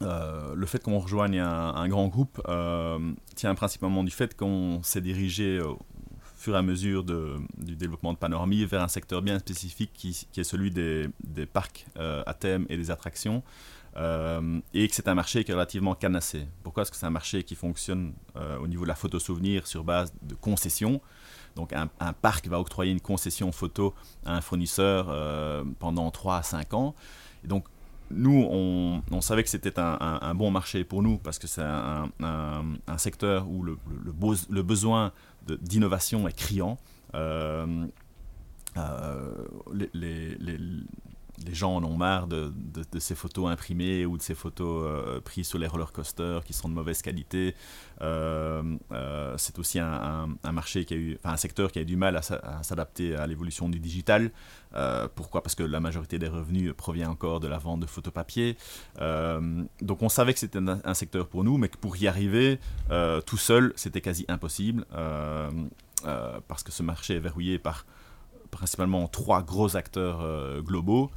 euh, 0.02 0.54
le 0.56 0.66
fait 0.66 0.82
qu'on 0.84 1.00
rejoigne 1.00 1.40
un, 1.40 1.88
grand 1.88 2.08
groupe 2.08 2.42
tient 3.36 3.56
principalement 3.56 4.04
du 4.04 4.12
fait 4.12 4.36
qu'on 4.36 4.82
s'est 4.84 5.02
dirigé 5.02 5.62
au 5.62 5.80
fur 6.36 6.56
et 6.56 6.58
à 6.58 6.62
mesure 6.62 7.06
du 7.06 7.76
développement 7.76 8.12
de 8.12 8.18
Panorami 8.18 8.66
vers 8.66 8.82
un 8.82 8.90
secteur 8.90 9.22
bien 9.22 9.40
spécifique 9.40 9.92
qui, 9.94 10.28
est 10.36 10.44
celui 10.44 10.72
des 10.72 11.46
parcs 11.52 11.86
à 11.96 12.34
thème 12.34 12.66
et 12.70 12.78
des 12.78 12.92
attractions. 12.92 13.44
Euh, 13.96 14.60
et 14.74 14.88
que 14.88 14.96
c'est 14.96 15.08
un 15.08 15.14
marché 15.14 15.44
qui 15.44 15.52
est 15.52 15.54
relativement 15.54 15.94
canassé. 15.94 16.48
Pourquoi 16.64 16.82
Parce 16.82 16.90
que 16.90 16.98
c'est 16.98 17.06
un 17.06 17.12
marché 17.12 17.44
qui 17.44 17.56
fonctionne 17.56 18.14
euh, 18.36 18.58
au 18.58 18.68
niveau 18.68 18.84
de 18.84 18.88
la 18.88 18.96
photo 18.96 19.20
souvenir 19.20 19.68
sur 19.68 19.84
base 19.84 20.14
de 20.22 20.36
concessions? 20.36 21.00
Donc 21.56 21.72
un, 21.74 21.88
parc 22.14 22.48
va 22.48 22.60
octroyer 22.60 22.92
une 22.92 23.02
concession 23.02 23.52
photo 23.52 23.94
à 24.26 24.36
un 24.36 24.42
fournisseur 24.42 25.08
euh, 25.10 25.64
pendant 25.78 26.10
3 26.10 26.38
à 26.38 26.44
5 26.44 26.74
ans. 26.74 26.96
Et 27.44 27.48
donc 27.48 27.66
nous, 28.10 28.48
on, 28.50 29.22
savait 29.22 29.44
que 29.44 29.50
c'était 29.50 29.80
un, 29.80 30.36
bon 30.36 30.52
marché 30.52 30.84
pour 30.84 31.02
nous 31.02 31.18
parce 31.18 31.40
que 31.40 31.48
c'est 31.48 31.64
un, 31.64 32.98
secteur 32.98 33.48
où 33.48 33.64
le, 33.64 34.64
besoin 34.64 35.12
d'innovation 35.48 36.28
est 36.28 36.36
criant. 36.36 36.78
Gens 41.52 41.76
en 41.76 41.84
ont 41.84 41.98
marre 41.98 42.28
de, 42.28 42.52
ces 43.00 43.16
photos 43.16 43.50
imprimées 43.50 44.06
ou 44.06 44.18
de 44.18 44.22
ces 44.22 44.36
photos 44.36 44.86
euh, 44.88 45.20
prises 45.20 45.48
sur 45.48 45.60
les 45.60 45.68
roller 45.68 45.92
coasters 45.92 46.44
qui 46.44 46.54
sont 46.54 46.70
de 46.70 46.74
mauvaise 46.74 47.02
qualité. 47.02 47.56
Euh, 48.02 48.62
euh, 48.92 49.36
c'est 49.38 49.60
aussi 49.60 49.80
un, 49.80 50.28
marché 50.52 50.86
qui 50.86 50.94
a 50.94 50.98
eu, 50.98 51.18
un 51.24 51.38
secteur 51.38 51.72
qui 51.72 51.80
a 51.80 51.82
eu 51.82 51.86
du 51.86 51.96
mal 51.96 52.18
à, 52.18 52.22
s'adapter 52.64 53.16
à 53.16 53.28
l'évolution 53.28 53.70
du 53.70 53.80
digital. 53.80 54.32
pourquoi? 55.16 55.42
Parce 55.42 55.56
que 55.56 55.64
la 55.64 55.80
majorité 55.80 56.20
des 56.20 56.28
revenus 56.28 56.74
provient 56.76 57.10
encore 57.10 57.40
de 57.40 57.48
la 57.48 57.58
vente 57.58 57.80
de 57.80 57.86
photos 57.86 58.14
papier. 58.14 58.58
donc 59.00 60.02
on 60.02 60.10
savait 60.10 60.34
que 60.34 60.40
c'était 60.40 60.60
un, 60.60 60.94
secteur 60.94 61.28
pour 61.28 61.44
nous, 61.44 61.58
mais 61.58 61.70
que 61.70 61.78
pour 61.78 61.98
y 61.98 62.08
arriver 62.08 62.60
tout 63.26 63.38
seul, 63.38 63.74
c'était 63.76 64.02
quasi 64.02 64.26
impossible 64.28 64.86
parce 66.48 66.64
que 66.64 66.72
ce 66.72 66.84
marché 66.84 67.16
est 67.16 67.20
verrouillé 67.20 67.58
par 67.58 67.86
principalement 68.54 69.08
trois 69.08 69.42
gros 69.42 69.76
acteurs 69.76 70.24
globaux. 70.62 71.12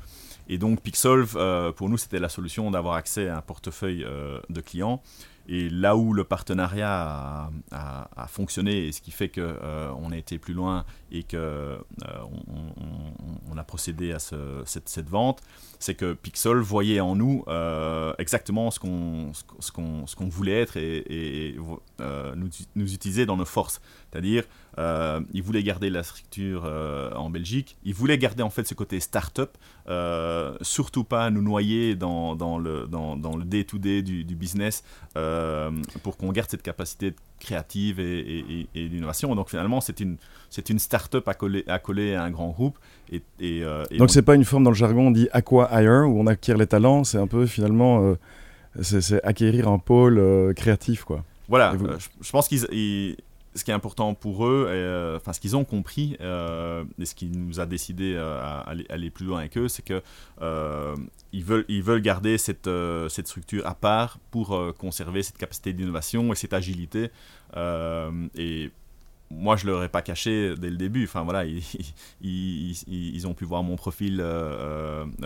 Et 0.48 0.58
donc 0.58 0.80
Pixolve, 0.80 1.36
euh, 1.36 1.72
pour 1.72 1.88
nous, 1.88 1.98
c'était 1.98 2.20
la 2.20 2.28
solution 2.28 2.70
d'avoir 2.70 2.94
accès 2.94 3.28
à 3.28 3.38
un 3.38 3.40
portefeuille 3.40 4.04
euh, 4.04 4.40
de 4.48 4.60
clients. 4.60 5.02
Et 5.48 5.68
là 5.68 5.96
où 5.96 6.12
le 6.12 6.24
partenariat 6.24 7.50
a, 7.70 8.26
fonctionné, 8.26 8.88
et 8.88 8.92
ce 8.92 9.00
qui 9.00 9.12
fait 9.12 9.28
qu'on 9.28 9.42
euh, 9.42 9.92
on 9.96 10.10
a 10.10 10.16
été 10.16 10.40
plus 10.40 10.54
loin 10.54 10.84
et 11.12 11.22
qu'on 11.22 11.78
on, 13.48 13.56
a 13.56 13.62
procédé 13.62 14.12
à 14.12 14.18
cette, 14.18 15.08
vente, 15.08 15.40
c'est 15.78 15.94
que 15.94 16.14
Pixel 16.14 16.56
voyait 16.56 16.98
en 16.98 17.14
nous 17.14 17.44
exactement 18.18 18.72
ce 18.72 18.80
qu'on 18.80 20.28
voulait 20.28 20.62
être 20.62 20.76
et, 20.78 21.56
nous, 22.00 22.50
nous 22.74 22.94
utiliser 22.94 23.24
dans 23.24 23.36
nos 23.36 23.44
forces. 23.44 23.80
C'est-à-dire, 24.10 24.42
euh, 24.78 25.20
il 25.32 25.42
voulait 25.42 25.62
garder 25.62 25.88
la 25.88 26.02
structure 26.02 26.64
euh, 26.66 27.10
en 27.14 27.30
Belgique. 27.30 27.76
Il 27.84 27.94
voulait 27.94 28.18
garder 28.18 28.42
en 28.42 28.50
fait 28.50 28.66
ce 28.66 28.74
côté 28.74 29.00
start-up, 29.00 29.56
euh, 29.88 30.54
surtout 30.60 31.04
pas 31.04 31.30
nous 31.30 31.42
noyer 31.42 31.94
dans, 31.94 32.36
dans 32.36 32.58
le 32.58 32.86
dans, 32.86 33.16
dans 33.16 33.36
le 33.36 33.44
day-to-day 33.44 34.02
du, 34.02 34.24
du, 34.24 34.34
business 34.34 34.84
pour 36.02 36.16
qu'on 36.18 36.30
garde 36.30 36.50
cette 36.50 36.62
capacité 36.62 37.14
créative 37.40 38.00
et, 38.00 38.68
et, 38.74 38.88
d'innovation. 38.88 39.34
Donc 39.34 39.48
finalement, 39.48 39.80
c'est 39.80 40.00
une 40.00 40.16
c'est 40.50 40.68
une 40.68 40.78
start-up 40.78 41.26
à 41.26 41.34
coller, 41.34 41.64
à 42.14 42.22
un 42.22 42.30
grand 42.30 42.50
groupe. 42.50 42.78
Et, 43.10 43.22
donc 43.98 44.10
c'est 44.10 44.22
pas 44.22 44.34
une 44.34 44.44
forme 44.44 44.64
dans 44.64 44.70
le 44.70 44.76
jargon 44.76 45.08
on 45.08 45.10
dit 45.10 45.28
aqua 45.32 45.70
hire 45.72 46.08
où 46.08 46.20
on 46.20 46.26
acquiert 46.26 46.58
les 46.58 46.66
talents. 46.66 47.04
C'est 47.04 47.18
un 47.18 47.26
peu 47.26 47.46
finalement 47.46 48.14
c'est 48.82 49.24
acquérir 49.24 49.68
un 49.68 49.78
pôle 49.78 50.52
créatif 50.54 51.04
quoi. 51.04 51.24
Voilà, 51.48 51.74
je, 52.20 52.30
pense 52.32 52.48
qu'ils 52.48 53.16
ce 53.56 53.64
qui 53.64 53.70
est 53.70 53.74
important 53.74 54.14
pour 54.14 54.46
eux, 54.46 54.66
euh, 54.68 55.16
enfin 55.16 55.32
ce 55.32 55.40
qu'ils 55.40 55.56
ont 55.56 55.64
compris 55.64 56.16
euh, 56.20 56.84
et 56.98 57.06
ce 57.06 57.14
qui 57.14 57.28
nous 57.28 57.58
a 57.58 57.66
décidé 57.66 58.14
euh, 58.14 58.40
à 58.40 58.70
aller, 58.88 59.10
plus 59.10 59.24
loin 59.24 59.40
avec 59.40 59.56
eux, 59.56 59.68
c'est 59.68 59.82
que 59.82 60.02
ils 61.32 61.44
veulent 61.44 61.64
ils 61.68 61.82
veulent 61.82 62.02
garder 62.02 62.38
cette 62.38 62.68
structure 63.08 63.66
à 63.66 63.74
part 63.74 64.18
pour 64.30 64.74
conserver 64.78 65.22
cette 65.22 65.38
capacité 65.38 65.72
d'innovation 65.72 66.32
et 66.32 66.36
cette 66.36 66.52
agilité 66.52 67.10
et 67.56 68.70
moi, 69.28 69.56
je 69.56 69.66
ne 69.66 69.72
leur 69.72 69.82
ai 69.82 69.88
pas 69.88 70.02
caché 70.02 70.54
dès 70.56 70.70
le 70.70 70.76
début. 70.76 71.02
Enfin, 71.02 71.24
voilà, 71.24 71.44
ils, 71.44 73.26
ont 73.26 73.34
pu 73.34 73.44
voir 73.44 73.64
mon 73.64 73.74
profil 73.74 74.24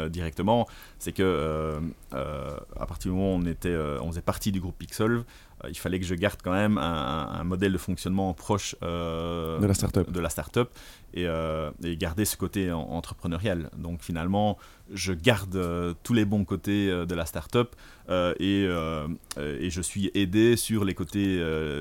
directement. 0.08 0.66
C'est 0.98 1.12
que 1.12 1.78
à 2.12 2.86
partir 2.86 3.12
du 3.12 3.18
moment 3.18 3.34
où 3.34 3.38
on, 3.38 3.46
était, 3.46 3.76
on 4.00 4.08
faisait 4.08 4.22
partie 4.22 4.52
du 4.52 4.60
groupe 4.60 4.78
Pixel, 4.78 5.24
il 5.68 5.76
fallait 5.76 6.00
que 6.00 6.06
je 6.06 6.14
garde 6.14 6.40
quand 6.42 6.52
même 6.52 6.78
un, 6.78 7.44
modèle 7.44 7.72
de 7.72 7.78
fonctionnement 7.78 8.32
proche 8.34 8.76
euh, 8.82 9.58
de 9.58 9.66
la 9.66 9.74
startup, 9.74 10.10
de 10.10 10.20
la 10.20 10.28
startup 10.28 10.68
et, 11.14 11.26
euh, 11.26 11.70
et 11.82 11.96
garder 11.96 12.24
ce 12.24 12.36
côté 12.36 12.70
entrepreneurial. 12.72 13.70
Donc 13.76 14.02
finalement, 14.02 14.58
je 14.92 15.12
garde 15.12 15.96
tous 16.02 16.14
les 16.14 16.24
bons 16.24 16.44
côtés 16.44 16.88
de 16.88 17.14
la 17.14 17.26
startup 17.26 17.74
et, 18.10 18.64
et 18.64 19.70
je 19.70 19.80
suis 19.80 20.10
aidé 20.14 20.56
sur 20.56 20.84
les 20.84 20.94
côtés 20.94 21.36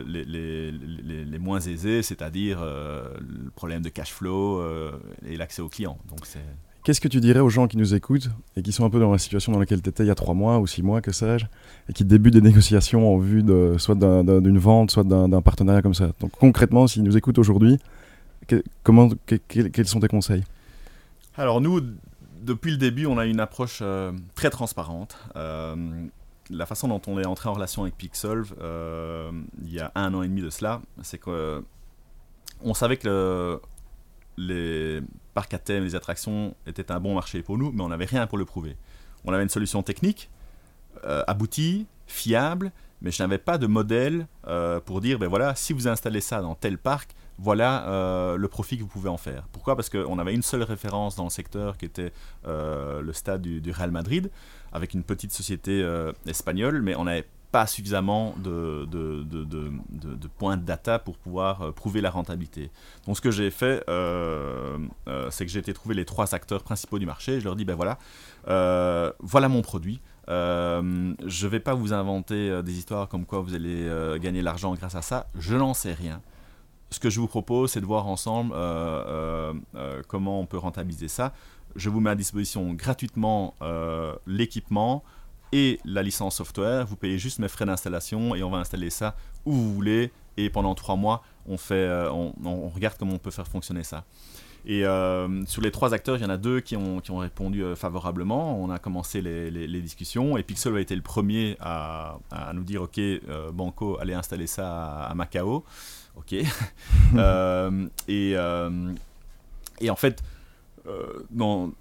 les, 0.06 0.26
les, 0.26 0.72
les, 0.72 1.40
moins 1.40 1.60
aisés, 1.60 2.02
c'est-à-dire 2.04 2.62
le 2.62 3.50
problème 3.56 3.82
de 3.82 3.90
cash 3.90 4.14
flow 4.14 4.64
et 5.26 5.38
l'accès 5.38 5.62
aux 5.62 5.70
clients. 5.70 5.98
Donc 6.10 6.26
c'est 6.26 6.40
Qu'est-ce 6.84 7.02
que 7.02 7.08
tu 7.08 7.20
dirais 7.20 7.40
aux 7.42 7.50
gens 7.50 7.68
qui 7.68 7.78
nous 7.78 7.94
écoutent 7.94 8.30
et 8.56 8.62
qui 8.62 8.72
sont 8.72 8.86
un 8.86 8.90
peu 8.90 9.00
dans 9.00 9.12
la 9.12 9.18
situation 9.18 9.52
dans 9.52 9.60
laquelle 9.60 9.82
tu 9.82 9.90
étais 9.90 10.04
il 10.04 10.08
y 10.08 10.12
a 10.12 10.16
trois 10.16 10.34
mois 10.34 10.60
ou 10.60 10.68
six 10.68 10.82
mois, 10.82 11.02
que 11.02 11.12
sais-je, 11.12 11.46
et 11.90 11.94
qui 11.94 12.06
débutent 12.06 12.34
des 12.34 12.42
négociations 12.42 13.14
en 13.14 13.18
vue 13.18 13.44
de 13.44 13.76
soit 13.78 13.96
d'une 13.96 14.58
vente, 14.58 14.92
soit 14.92 15.04
d'un 15.04 15.42
partenariat 15.42 15.82
comme 15.82 15.94
ça? 15.94 16.12
Donc 16.20 16.32
concrètement, 16.40 16.88
s'ils 16.88 17.04
nous 17.04 17.18
écoutent 17.18 17.38
aujourd'hui, 17.38 17.80
quels 18.48 19.88
sont 19.88 20.00
tes 20.00 20.08
conseils? 20.08 20.44
Alors 21.38 21.62
nous, 21.62 21.82
depuis 22.42 22.72
le 22.72 22.78
début, 22.78 23.06
on 23.06 23.18
a 23.18 23.26
une 23.26 23.40
approche 23.40 23.80
euh, 23.82 24.12
très 24.36 24.50
transparente. 24.50 25.18
Euh, 25.36 25.76
la 26.50 26.66
façon 26.66 26.88
dont 26.88 27.02
on 27.08 27.20
est 27.20 27.28
entré 27.28 27.50
en 27.50 27.54
relation 27.54 27.84
avec 27.84 27.96
Pixolve 27.96 28.56
euh, 28.60 29.32
il 29.62 29.74
y 29.74 29.80
a 29.80 29.92
un 29.96 30.14
an 30.14 30.24
et 30.24 30.28
demi 30.28 30.42
de 30.42 30.50
cela, 30.50 30.82
c'est 31.04 31.20
qu'on 31.20 31.64
savait 32.74 32.98
que 32.98 33.62
les 34.40 35.02
parcs 35.34 35.54
à 35.54 35.60
thème, 35.60 35.84
les 35.84 35.96
attractions 35.96 36.56
étaient 36.66 36.92
un 36.92 37.00
bon 37.00 37.14
marché 37.14 37.44
pour 37.44 37.58
nous, 37.58 37.72
mais 37.72 37.84
on 37.84 37.90
n'avait 37.90 38.06
rien 38.06 38.26
pour 38.26 38.38
le 38.38 38.46
prouver. 38.46 38.78
On 39.26 39.34
avait 39.34 39.44
une 39.44 39.50
solution 39.50 39.84
technique, 39.84 40.30
euh, 41.04 41.24
aboutie, 41.28 41.88
fiable, 42.08 42.72
mais 43.02 43.12
je 43.12 43.22
n'avais 43.22 43.38
pas 43.38 43.58
de 43.58 43.68
modèle 43.68 44.28
euh, 44.48 44.80
pour 44.80 45.02
dire, 45.02 45.20
ben 45.20 45.28
voilà, 45.28 45.56
si 45.56 45.74
vous 45.74 45.88
installez 45.88 46.22
ça 46.22 46.42
dans 46.42 46.56
tel 46.56 46.78
parc, 46.78 47.12
voilà 47.38 47.88
euh, 47.88 48.38
le 48.38 48.48
profit 48.48 48.78
que 48.78 48.82
vous 48.82 48.90
pouvez 48.90 49.10
en 49.10 49.18
faire. 49.18 49.48
Pourquoi? 49.52 49.76
Parce 49.76 49.90
qu'on 49.90 50.20
avait 50.20 50.34
une 50.34 50.42
seule 50.42 50.64
référence 50.64 51.16
dans 51.16 51.26
le 51.26 51.30
secteur 51.30 51.78
qui 51.78 51.86
était 51.86 52.12
le 52.46 53.12
stade 53.14 53.42
du, 53.42 53.72
Real 53.72 53.92
Madrid, 53.92 54.32
avec 54.72 54.94
une 54.94 55.04
petite 55.04 55.34
société 55.34 55.86
espagnole, 56.26 56.82
mais 56.82 56.96
on 56.96 57.06
n'avait 57.06 57.26
pas 57.52 57.66
suffisamment 57.66 58.36
de, 58.38 58.86
de, 58.86 59.24
de, 59.24 59.44
de, 59.44 60.28
points 60.28 60.58
de 60.58 60.64
data 60.64 61.00
pour 61.00 61.18
pouvoir 61.18 61.62
euh, 61.62 61.72
prouver 61.72 62.00
la 62.02 62.12
rentabilité. 62.12 62.70
Donc 63.08 63.18
ce 63.18 63.22
que 63.22 63.32
j'ai 63.32 63.50
fait, 63.50 63.84
euh, 63.90 64.78
euh, 65.08 65.28
c'est 65.32 65.46
que 65.46 65.52
j'ai 65.52 65.60
été 65.60 65.74
trouver 65.74 65.96
les 65.96 66.06
trois 66.06 66.36
acteurs 66.36 66.64
principaux 66.64 67.00
du 67.00 67.06
marché. 67.06 67.40
Je 67.40 67.46
leur 67.46 67.56
dis, 67.56 67.66
ben 67.66 67.76
voilà, 67.76 67.98
voilà 69.20 69.50
mon 69.50 69.62
produit. 69.62 70.00
je 70.28 71.46
ne 71.46 71.48
vais 71.48 71.60
pas 71.60 71.74
vous 71.74 71.94
inventer 71.94 72.62
des 72.62 72.78
histoires 72.78 73.08
comme 73.08 73.26
quoi 73.26 73.42
vous 73.42 73.56
allez 73.56 73.90
gagner 74.22 74.42
l'argent 74.42 74.74
grâce 74.76 74.96
à 74.96 75.02
ça. 75.02 75.28
Je 75.36 75.56
n'en 75.56 75.74
sais 75.74 75.94
rien. 75.94 76.22
Ce 76.92 77.00
que 77.00 77.10
je 77.10 77.20
vous 77.20 77.28
propose, 77.28 77.72
c'est 77.72 77.82
de 77.82 77.86
voir 77.86 78.08
ensemble 78.08 78.54
comment 80.08 80.40
on 80.40 80.46
peut 80.46 80.58
rentabiliser 80.58 81.08
ça. 81.08 81.34
Je 81.76 81.90
vous 81.90 82.00
mets 82.00 82.12
à 82.12 82.16
disposition 82.16 82.74
gratuitement 82.74 83.56
l'équipement, 84.28 85.04
et 85.52 85.80
la 85.86 86.04
licence 86.04 86.36
software. 86.36 86.86
Vous 86.86 86.96
payez 86.96 87.18
juste 87.18 87.40
mes 87.40 87.48
frais 87.48 87.66
d'installation 87.66 88.36
et 88.36 88.44
on 88.44 88.50
va 88.50 88.58
installer 88.58 88.90
ça 88.90 89.16
où 89.46 89.54
vous 89.54 89.74
voulez. 89.74 90.12
Et 90.38 90.50
pendant 90.50 90.74
trois 90.76 90.96
mois, 90.96 91.24
on, 91.48 91.58
fait, 91.58 91.74
euh, 91.76 92.10
on, 92.12 92.70
regarde 92.70 92.96
comment 92.98 93.16
on 93.16 93.20
peut 93.20 93.32
faire 93.32 93.48
fonctionner 93.48 93.84
ça. 93.84 94.06
Et 94.66 94.86
euh, 94.86 95.46
sur 95.46 95.62
les 95.62 95.72
trois 95.72 95.94
acteurs, 95.94 96.18
il 96.18 96.22
y 96.22 96.26
en 96.26 96.30
a 96.30 96.38
deux 96.38 96.60
qui 96.60 96.76
ont, 96.76 97.00
qui 97.00 97.12
ont 97.12 97.18
répondu 97.18 97.64
euh, 97.64 97.76
favorablement. 97.76 98.62
On 98.62 98.70
a 98.70 98.78
commencé 98.78 99.22
les, 99.22 99.50
les, 99.50 99.82
discussions 99.82 100.38
et 100.38 100.44
Pixel 100.44 100.76
a 100.76 100.80
été 100.80 100.96
le 100.96 101.02
premier 101.02 101.58
à, 101.60 102.20
à 102.32 102.54
nous 102.54 102.64
dire 102.64 102.82
Ok, 102.84 103.00
Banco, 103.54 103.98
allez 104.00 104.14
installer 104.14 104.48
ça 104.48 105.06
à, 105.06 105.14
Macao. 105.16 105.66
Ok. 106.16 106.34
et, 108.08 108.32
et 109.82 109.90
en 109.90 109.96
fait, 109.96 110.24
dans, 111.32 111.72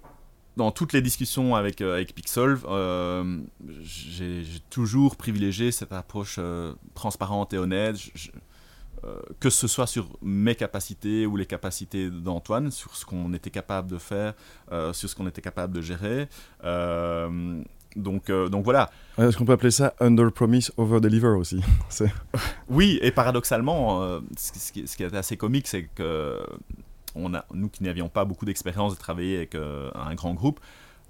dans 0.59 0.71
toutes 0.71 0.91
les 0.91 1.01
discussions 1.01 1.55
avec, 1.55 1.79
euh, 1.79 1.95
avec 1.95 2.13
Pixolve, 2.13 2.65
euh, 2.67 3.39
j'ai 3.81 4.43
toujours 4.69 5.15
privilégié 5.15 5.71
cette 5.71 5.93
approche 5.93 6.35
euh, 6.37 6.73
transparente 6.95 7.53
et 7.53 7.57
honnête, 7.57 7.95
que 9.39 9.49
ce 9.49 9.69
soit 9.69 9.87
sur 9.87 10.09
mes 10.21 10.55
capacités 10.55 11.25
ou 11.25 11.37
les 11.37 11.45
capacités 11.45 12.09
d'Antoine, 12.09 12.71
sur 12.71 12.97
ce 12.97 13.05
qu'on 13.05 13.33
était 13.33 13.49
capable 13.49 13.89
de 13.89 13.97
faire, 13.97 14.33
sur 14.91 15.09
ce 15.09 15.15
qu'on 15.15 15.27
était 15.27 15.41
capable 15.41 15.73
de 15.73 15.81
gérer. 15.81 16.27
donc, 17.95 18.29
donc 18.29 18.65
voilà. 18.65 18.89
Est-ce 19.17 19.37
qu'on 19.37 19.45
peut 19.45 19.53
appeler 19.53 19.71
ça 19.71 19.93
under 20.01 20.29
promise, 20.33 20.73
over 20.75 20.99
deliver 20.99 21.29
aussi? 21.29 21.61
Oui, 22.67 22.99
et 23.01 23.11
paradoxalement, 23.11 24.19
ce, 24.37 24.51
qui, 24.51 24.85
ce, 24.85 24.97
qui, 24.97 25.03
est 25.03 25.15
assez 25.15 25.37
comique, 25.37 25.69
c'est 25.69 25.83
que 25.95 26.37
on 27.23 27.33
a, 27.33 27.45
nous 27.53 27.69
qui 27.69 27.83
n'avions 27.83 28.09
pas 28.09 28.25
beaucoup 28.25 28.45
d'expérience 28.45 28.93
de 28.93 28.99
travailler 28.99 29.37
avec 29.37 29.55
un 29.55 30.15
grand 30.15 30.33
groupe, 30.33 30.59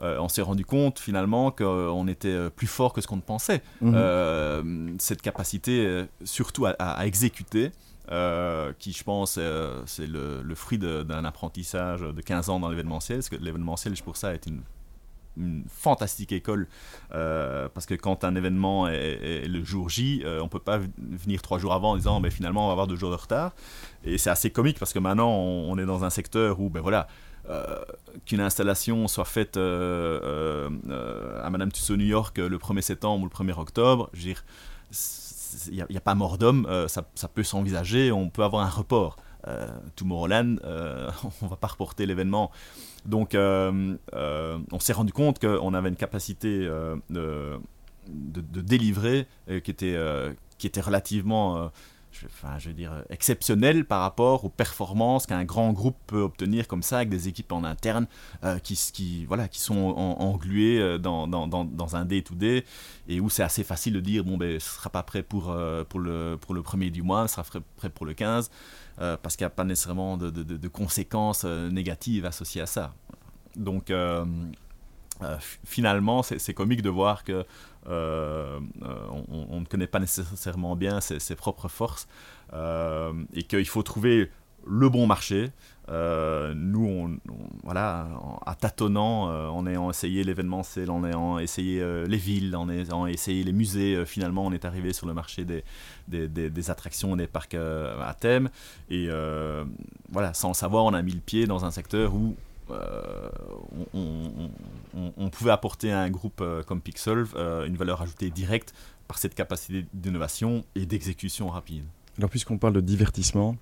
euh, 0.01 0.17
on 0.19 0.29
s'est 0.29 0.41
rendu 0.41 0.65
compte 0.65 0.99
finalement 0.99 1.51
qu'on 1.51 2.07
était 2.07 2.29
euh, 2.29 2.49
plus 2.49 2.67
fort 2.67 2.93
que 2.93 3.01
ce 3.01 3.07
qu'on 3.07 3.17
ne 3.17 3.21
pensait. 3.21 3.61
Mhm. 3.81 3.93
Euh, 3.95 4.91
cette 4.97 5.21
capacité, 5.21 6.05
surtout 6.23 6.65
à, 6.65 7.05
exécuter, 7.05 7.71
qui 8.79 8.91
je 8.91 9.03
pense 9.03 9.39
c'est 9.85 10.07
le, 10.07 10.55
fruit 10.55 10.77
d'un 10.77 11.25
apprentissage 11.25 12.01
de 12.01 12.21
15 12.21 12.49
ans 12.49 12.59
dans 12.59 12.69
l'événementiel, 12.69 13.19
parce 13.19 13.29
que 13.29 13.35
l'événementiel 13.35 13.93
pour 14.03 14.17
ça 14.17 14.33
est 14.33 14.45
une, 14.45 14.61
fantastique 15.67 16.31
école, 16.31 16.67
parce 17.09 17.85
que 17.85 17.95
quand 17.95 18.23
un 18.23 18.35
événement 18.35 18.87
est, 18.87 19.47
le 19.47 19.63
jour 19.63 19.89
J, 19.89 20.23
on 20.25 20.43
ne 20.43 20.49
peut 20.49 20.59
pas 20.59 20.79
venir 20.97 21.41
trois 21.41 21.59
jours 21.59 21.73
avant 21.73 21.91
en 21.91 21.95
disant 21.95 22.19
mais 22.19 22.29
finalement 22.29 22.65
on 22.65 22.67
va 22.67 22.73
avoir 22.73 22.87
deux 22.87 22.95
jours 22.95 23.11
de 23.11 23.15
retard, 23.15 23.53
et 24.03 24.17
c'est 24.17 24.29
assez 24.29 24.49
comique 24.49 24.79
parce 24.79 24.93
que 24.93 24.99
maintenant 24.99 25.29
on, 25.29 25.71
on 25.71 25.77
est 25.77 25.85
dans 25.85 26.03
un 26.03 26.09
secteur 26.09 26.59
où 26.59 26.69
ben 26.69 26.81
voilà, 26.81 27.07
euh, 27.49 27.83
qu'une 28.27 28.41
installation 28.41 29.07
soit 29.07 29.25
faite 29.25 29.57
euh, 29.57 30.69
euh, 30.87 31.43
à 31.43 31.49
Madame 31.49 31.71
Tussauds 31.71 31.97
New 31.97 32.05
York 32.05 32.37
le 32.37 32.57
1er 32.57 32.81
septembre 32.81 33.23
ou 33.23 33.25
le 33.25 33.31
1er 33.31 33.57
octobre, 33.57 34.11
il 34.13 34.35
n'y 35.71 35.97
a, 35.97 36.01
pas 36.01 36.13
mort 36.13 36.37
d'homme, 36.37 36.67
ça, 36.87 37.01
peut 37.33 37.43
s'envisager, 37.43 38.11
on 38.11 38.29
peut 38.29 38.43
avoir 38.43 38.63
un 38.63 38.69
report. 38.69 39.17
Tomorrowland, 39.95 40.57
on 40.63 41.45
ne 41.45 41.49
va 41.49 41.55
pas 41.55 41.67
reporter 41.67 42.05
l'événement. 42.05 42.51
Donc 43.05 43.35
on 43.35 44.79
s'est 44.79 44.93
rendu 44.93 45.13
compte 45.13 45.39
qu'on 45.39 45.73
avait 45.73 45.89
une 45.89 45.95
capacité 45.95 46.59
de, 47.09 47.59
de, 48.07 48.61
délivrer 48.61 49.27
qui, 49.47 49.71
était, 49.71 49.97
qui 50.57 50.67
était 50.67 50.81
relativement 50.81 51.71
je, 52.11 52.67
veux 52.67 52.73
dire, 52.73 53.03
exceptionnel 53.09 53.85
par 53.85 54.01
rapport 54.01 54.45
aux 54.45 54.49
performances 54.49 55.25
qu'un 55.25 55.43
grand 55.43 55.71
groupe 55.71 55.97
peut 56.07 56.21
obtenir 56.21 56.67
comme 56.67 56.83
ça, 56.83 56.97
avec 56.97 57.09
des 57.09 57.27
équipes 57.27 57.51
en 57.51 57.63
interne 57.63 58.07
euh, 58.43 58.59
qui, 58.59 59.25
voilà, 59.25 59.47
qui 59.47 59.59
sont 59.59 59.75
engluées 59.75 60.79
euh, 60.79 60.97
dans, 60.97 61.27
dans, 61.27 61.47
dans, 61.47 61.95
un 61.95 62.05
day-to-day 62.05 62.65
et 63.07 63.19
où 63.19 63.29
c'est 63.29 63.43
assez 63.43 63.63
facile 63.63 63.93
de 63.93 63.99
dire 63.99 64.23
bon, 64.23 64.37
ben, 64.37 64.51
ce 64.51 64.55
ne 64.55 64.59
sera 64.59 64.89
pas 64.89 65.03
prêt 65.03 65.23
pour, 65.23 65.51
euh, 65.51 65.83
pour, 65.83 65.99
le, 65.99 66.37
pour 66.39 66.53
le 66.53 66.61
premier 66.61 66.89
du 66.89 67.03
mois, 67.03 67.27
sera 67.27 67.43
prêt 67.77 67.89
pour 67.89 68.05
le 68.05 68.13
15, 68.13 68.49
parce 68.97 69.35
qu'il 69.35 69.45
n'y 69.45 69.47
a 69.47 69.51
pas 69.51 69.63
nécessairement 69.63 70.17
de, 70.17 70.29
de, 70.29 70.43
de 70.43 70.67
conséquences 70.67 71.45
négatives 71.45 72.25
associées 72.25 72.61
à 72.61 72.65
ça. 72.65 72.93
Donc, 73.55 73.91
finalement, 75.65 76.23
c'est 76.23 76.53
comique 76.53 76.81
de 76.81 76.89
voir 76.89 77.23
que 77.23 77.45
euh, 77.87 78.59
euh, 78.83 78.95
on, 79.29 79.59
ne 79.59 79.65
connaît 79.65 79.87
pas 79.87 79.99
nécessairement 79.99 80.75
bien 80.75 80.99
ses, 81.01 81.35
propres 81.35 81.69
forces 81.69 82.07
euh, 82.53 83.13
et 83.33 83.43
qu'il 83.43 83.67
faut 83.67 83.83
trouver 83.83 84.29
le 84.67 84.89
bon 84.89 85.07
marché. 85.07 85.51
nous, 85.87 87.19
voilà, 87.63 88.07
à 88.45 88.55
tâtonnant, 88.55 89.23
en 89.49 89.65
ayant 89.65 89.89
essayé 89.89 90.23
l'événementiel, 90.23 90.91
en 90.91 91.03
ayant 91.03 91.39
essayé 91.39 91.83
les 92.05 92.17
villes, 92.17 92.55
en 92.55 92.69
ayant 92.69 93.07
essayé 93.07 93.43
les 93.43 93.53
musées, 93.53 94.05
finalement, 94.05 94.45
on 94.45 94.51
est 94.51 94.65
arrivé 94.65 94.93
sur 94.93 95.07
le 95.07 95.13
marché 95.13 95.45
des, 95.45 95.63
des, 96.07 96.27
des, 96.27 96.69
attractions, 96.69 97.15
des 97.15 97.27
parcs 97.27 97.55
à 97.55 98.15
thème. 98.19 98.49
Et 98.89 99.09
voilà, 100.11 100.33
sans 100.33 100.49
le 100.49 100.53
savoir, 100.55 100.83
on 100.85 100.93
a 100.93 101.01
mis 101.01 101.13
le 101.13 101.21
pied 101.21 101.47
dans 101.47 101.65
un 101.65 101.71
secteur 101.71 102.13
où 102.13 102.35
euh, 102.71 103.29
on, 103.93 105.29
pouvait 105.29 105.51
apporter 105.51 105.91
à 105.91 106.01
un 106.01 106.09
groupe 106.09 106.41
euh, 106.41 106.63
comme 106.63 106.81
Pixelve 106.81 107.33
euh, 107.35 107.65
une 107.65 107.75
valeur 107.75 108.01
ajoutée 108.01 108.29
directe 108.29 108.73
par 109.07 109.17
cette 109.17 109.35
capacité 109.35 109.85
d'innovation 109.93 110.63
et 110.75 110.85
d'exécution 110.85 111.49
rapide. 111.49 111.83
Alors 112.17 112.29
puisqu'on 112.29 112.57
parle 112.57 112.73
de 112.73 112.81
divertissement, 112.81 113.55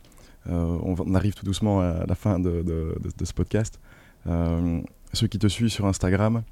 on, 0.50 1.14
arrive 1.14 1.34
tout 1.34 1.46
doucement 1.46 1.82
à 1.82 2.06
la 2.06 2.16
fin 2.16 2.40
de, 2.40 2.96
ce 3.24 3.34
podcast. 3.34 3.80
ceux 4.26 5.28
qui 5.28 5.40
te 5.40 5.48
suivent 5.48 5.70
sur 5.70 5.86
Instagram 5.86 6.44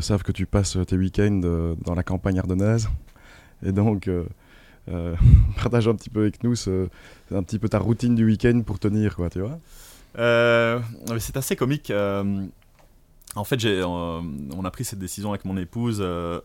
savent 0.00 0.22
que 0.22 0.32
tu 0.32 0.46
passes 0.46 0.76
tes 0.86 0.96
week-ends 0.96 1.74
dans 1.82 1.94
la 1.94 2.02
campagne 2.02 2.38
ardennaise. 2.38 2.88
Et 3.64 3.72
donc, 3.72 4.10
partage 5.56 5.88
un 5.88 5.94
petit 5.94 6.10
peu 6.10 6.20
avec 6.20 6.44
nous 6.44 6.54
un 7.34 7.42
petit 7.42 7.58
peu 7.58 7.68
ta 7.68 7.78
routine 7.78 8.14
du 8.14 8.24
week-end 8.24 8.62
pour 8.64 8.78
tenir, 8.78 9.16
tu 9.30 9.40
vois 9.40 9.50
euh, 9.52 9.56
c'est 10.16 11.36
assez 11.36 11.56
comique. 11.56 11.90
Euh, 11.90 12.46
en 13.36 13.44
fait, 13.44 13.64
euh, 13.64 13.84
on 13.84 14.64
a 14.64 14.70
pris 14.70 14.84
cette 14.84 14.98
décision 14.98 15.30
avec 15.30 15.44
mon 15.44 15.56
épouse 15.56 16.00
au, 16.00 16.42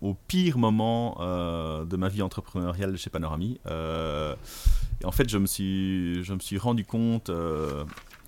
au, 0.00 0.16
pire 0.28 0.58
moment 0.58 1.16
de 1.20 1.96
ma 1.96 2.08
vie 2.08 2.22
entrepreneuriale 2.22 2.96
chez 2.96 3.10
Panorami. 3.10 3.60
et 3.66 5.04
en 5.04 5.12
fait, 5.12 5.28
je 5.28 5.38
me 5.38 5.46
suis, 5.46 6.24
je 6.24 6.32
me 6.32 6.38
suis 6.38 6.58
rendu 6.58 6.84
compte 6.84 7.30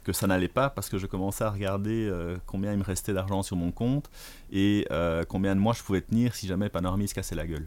que 0.04 0.12
ça 0.12 0.26
n'allait 0.26 0.48
pas 0.48 0.68
parce 0.68 0.90
que 0.90 0.98
je 0.98 1.06
commençais 1.06 1.44
à 1.44 1.50
regarder 1.50 2.12
combien 2.46 2.72
il 2.72 2.78
me 2.78 2.84
restait 2.84 3.14
d'argent 3.14 3.42
sur 3.42 3.56
mon 3.56 3.70
compte 3.70 4.10
et 4.52 4.86
combien 5.28 5.54
de 5.54 5.60
mois 5.60 5.72
je 5.72 5.82
pouvais 5.82 6.02
tenir 6.02 6.34
si 6.34 6.46
jamais 6.46 6.68
Panorami 6.68 7.08
se 7.08 7.14
cassait 7.14 7.34
la 7.34 7.46
gueule. 7.46 7.66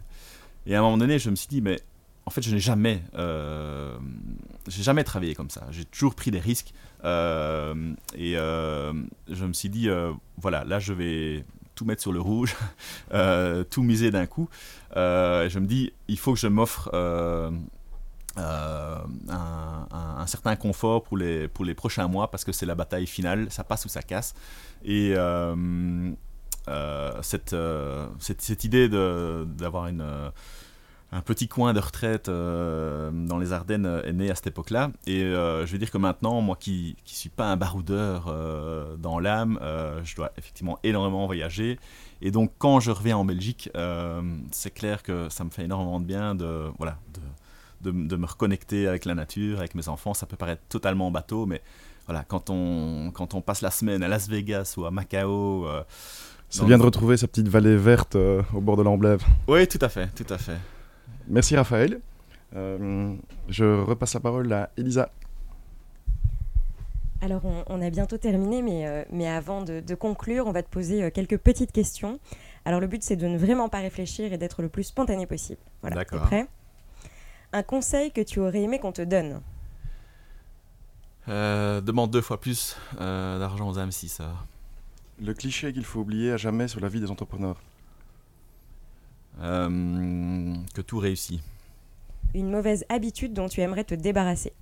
Et 0.66 0.74
à 0.74 0.80
un 0.80 0.82
moment 0.82 0.98
donné, 0.98 1.18
je 1.18 1.30
me 1.30 1.34
suis 1.34 1.48
dit, 1.48 1.62
mais 1.62 1.80
en 2.28 2.30
fait, 2.30 2.42
je 2.42 2.50
n'ai 2.52 2.60
jamais, 2.60 3.02
j'ai 4.68 4.82
jamais 4.82 5.02
travaillé 5.02 5.34
comme 5.34 5.48
ça. 5.48 5.66
J'ai 5.70 5.86
toujours 5.86 6.14
pris 6.14 6.30
des 6.30 6.40
risques. 6.40 6.74
Euh, 7.04 7.94
et 8.14 8.36
euh, 8.36 8.92
je 9.28 9.44
me 9.46 9.52
suis 9.52 9.68
dit, 9.70 9.88
euh, 9.88 10.12
voilà, 10.36 10.64
là 10.64 10.78
je 10.78 10.92
vais 10.92 11.44
tout 11.74 11.84
mettre 11.84 12.02
sur 12.02 12.12
le 12.12 12.20
rouge, 12.20 12.54
tout 13.70 13.82
miser 13.82 14.10
d'un 14.10 14.26
coup. 14.26 14.48
je 14.94 15.58
me 15.58 15.66
dis, 15.66 15.92
il 16.08 16.18
faut 16.18 16.34
que 16.34 16.40
je 16.40 16.48
m'offre 16.48 16.90
un, 18.36 20.26
certain 20.26 20.56
confort 20.56 21.04
pour 21.04 21.16
les, 21.16 21.48
pour 21.48 21.64
les 21.64 21.74
prochains 21.74 22.08
mois 22.08 22.30
parce 22.30 22.44
que 22.44 22.52
c'est 22.52 22.66
la 22.66 22.74
bataille 22.74 23.06
finale, 23.06 23.46
ça 23.50 23.64
passe 23.64 23.86
ou 23.86 23.88
ça 23.88 24.02
casse. 24.02 24.34
Et 24.84 25.14
cette, 27.22 27.56
cette, 28.20 28.42
cette, 28.42 28.64
idée 28.64 28.88
d'avoir 28.88 29.86
une 29.86 30.04
un 31.10 31.22
petit 31.22 31.48
coin 31.48 31.72
de 31.72 31.80
retraite 31.80 32.28
euh, 32.28 33.10
dans 33.10 33.38
les 33.38 33.52
Ardennes 33.52 33.86
euh, 33.86 34.02
est 34.02 34.12
né 34.12 34.30
à 34.30 34.34
cette 34.34 34.48
époque-là. 34.48 34.90
Et 35.06 35.22
euh, 35.22 35.64
je 35.64 35.72
veux 35.72 35.78
dire 35.78 35.90
que 35.90 35.96
maintenant, 35.96 36.40
moi 36.42 36.56
qui 36.58 36.96
ne 37.02 37.10
suis 37.10 37.30
pas 37.30 37.46
un 37.46 37.56
baroudeur 37.56 38.34
dans 38.98 39.18
l'âme, 39.18 39.58
je 40.04 40.16
dois 40.16 40.32
effectivement 40.36 40.78
énormément 40.82 41.26
voyager. 41.26 41.78
Et 42.20 42.30
donc 42.30 42.52
quand 42.58 42.80
je 42.80 42.90
reviens 42.90 43.16
en 43.16 43.24
Belgique, 43.24 43.70
c'est 44.50 44.70
clair 44.70 45.02
que 45.02 45.28
ça 45.30 45.44
me 45.44 45.50
fait 45.50 45.64
énormément 45.64 46.00
de 46.00 46.04
bien 46.04 46.34
de, 46.34 46.70
voilà, 46.78 46.98
de, 47.82 47.90
de, 47.90 48.16
me 48.16 48.26
reconnecter 48.26 48.88
avec 48.88 49.04
la 49.04 49.14
nature, 49.14 49.58
avec 49.58 49.74
mes 49.74 49.88
enfants. 49.88 50.14
Ça 50.14 50.26
peut 50.26 50.36
paraître 50.36 50.62
totalement 50.68 51.10
bateau, 51.10 51.46
mais 51.46 51.62
voilà, 52.06 52.24
quand 52.24 52.50
on, 52.50 53.10
quand 53.12 53.34
on 53.34 53.40
passe 53.40 53.62
la 53.62 53.70
semaine 53.70 54.02
à 54.02 54.08
Las 54.08 54.28
Vegas 54.28 54.74
ou 54.76 54.84
à 54.84 54.90
Macao... 54.90 55.66
c'est 56.50 56.66
bien 56.66 56.78
de 56.78 56.82
retrouver 56.82 57.16
sa 57.16 57.28
petite 57.28 57.48
vallée 57.48 57.76
verte 57.76 58.16
au 58.16 58.60
bord 58.60 58.76
de 58.76 58.82
l'Amblève. 58.82 59.22
Oui, 59.46 59.66
tout 59.66 59.78
à 59.80 59.88
fait, 59.88 60.08
tout 60.14 60.32
à 60.32 60.38
fait. 60.38 60.58
Merci 61.28 61.56
Raphaël. 61.56 62.00
Euh, 62.56 63.14
je 63.48 63.64
repasse 63.64 64.14
la 64.14 64.20
parole 64.20 64.52
à 64.52 64.70
Elisa. 64.76 65.10
Alors 67.20 67.42
on, 67.44 67.82
a 67.82 67.90
bientôt 67.90 68.16
terminé, 68.16 68.62
mais, 68.62 68.86
euh, 68.86 69.04
mais 69.10 69.28
avant 69.28 69.62
de, 69.62 69.94
conclure, 69.94 70.46
on 70.46 70.52
va 70.52 70.62
te 70.62 70.70
poser 70.70 71.02
euh, 71.02 71.10
quelques 71.10 71.36
petites 71.36 71.72
questions. 71.72 72.20
Alors 72.64 72.80
le 72.80 72.86
but 72.86 73.02
c'est 73.02 73.16
de 73.16 73.26
ne 73.26 73.36
vraiment 73.36 73.68
pas 73.68 73.80
réfléchir 73.80 74.32
et 74.32 74.38
d'être 74.38 74.62
le 74.62 74.68
plus 74.68 74.84
spontané 74.84 75.26
possible. 75.26 75.60
Voilà, 75.80 75.96
D'accord. 75.96 76.22
prêt? 76.22 76.46
Un 77.52 77.62
conseil 77.62 78.12
que 78.12 78.20
tu 78.20 78.40
aurais 78.40 78.62
aimé 78.62 78.78
qu'on 78.78 78.92
te 78.92 79.02
donne? 79.02 79.40
Demande 81.26 82.10
deux 82.10 82.22
fois 82.22 82.40
plus 82.40 82.76
d'argent 82.96 83.68
aux 83.68 83.78
AM6. 83.78 84.22
Le 85.20 85.34
cliché 85.34 85.72
qu'il 85.74 85.84
faut 85.84 86.00
oublier 86.00 86.32
à 86.32 86.36
jamais 86.38 86.68
sur 86.68 86.80
la 86.80 86.88
vie 86.88 87.00
des 87.00 87.10
entrepreneurs 87.10 87.60
euh, 89.40 90.54
que 90.74 90.80
tout 90.80 90.98
réussit. 90.98 91.40
Une 92.34 92.50
mauvaise 92.50 92.84
habitude 92.88 93.32
dont 93.32 93.48
tu 93.48 93.60
aimerais 93.60 93.84
te 93.84 93.94
débarrasser 93.94 94.52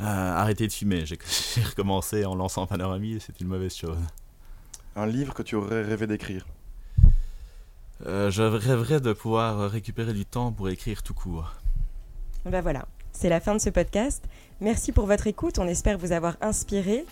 euh, 0.00 0.04
Arrêter 0.04 0.66
de 0.66 0.72
fumer. 0.72 1.04
J'ai 1.06 1.18
recommencé 1.62 2.24
en 2.24 2.34
lançant 2.34 2.66
Panorami 2.66 3.14
et 3.14 3.20
c'est 3.20 3.40
une 3.40 3.48
mauvaise 3.48 3.74
chose. 3.74 3.98
Un 4.96 5.06
livre 5.06 5.34
que 5.34 5.42
tu 5.42 5.54
aurais 5.54 5.82
rêvé 5.82 6.06
d'écrire 6.06 6.46
euh, 8.06 8.30
Je 8.30 8.42
rêverais 8.42 9.00
de 9.00 9.12
pouvoir 9.12 9.70
récupérer 9.70 10.12
du 10.12 10.26
temps 10.26 10.52
pour 10.52 10.68
écrire 10.68 11.02
tout 11.02 11.14
court. 11.14 11.54
Ben 12.44 12.60
voilà, 12.60 12.86
c'est 13.12 13.28
la 13.28 13.40
fin 13.40 13.54
de 13.54 13.60
ce 13.60 13.70
podcast. 13.70 14.24
Merci 14.60 14.90
pour 14.90 15.06
votre 15.06 15.26
écoute, 15.26 15.58
on 15.58 15.68
espère 15.68 15.98
vous 15.98 16.12
avoir 16.12 16.36
inspiré. 16.40 17.04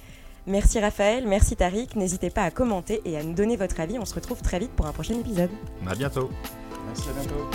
Merci 0.51 0.81
Raphaël, 0.81 1.29
merci 1.29 1.55
Tariq. 1.55 1.95
N'hésitez 1.95 2.29
pas 2.29 2.43
à 2.43 2.51
commenter 2.51 3.01
et 3.05 3.17
à 3.17 3.23
nous 3.23 3.35
donner 3.35 3.57
votre 3.57 3.79
avis. 3.79 4.01
On 4.01 4.05
se 4.05 4.15
retrouve 4.15 4.43
très 4.43 4.59
vite 4.59 4.73
pour 4.73 4.87
un 4.87 4.93
prochain 4.93 5.15
épisode. 5.15 5.51
À 5.89 5.95
bientôt. 5.95 6.29
Merci 6.89 7.09
à 7.09 7.13
bientôt. 7.13 7.47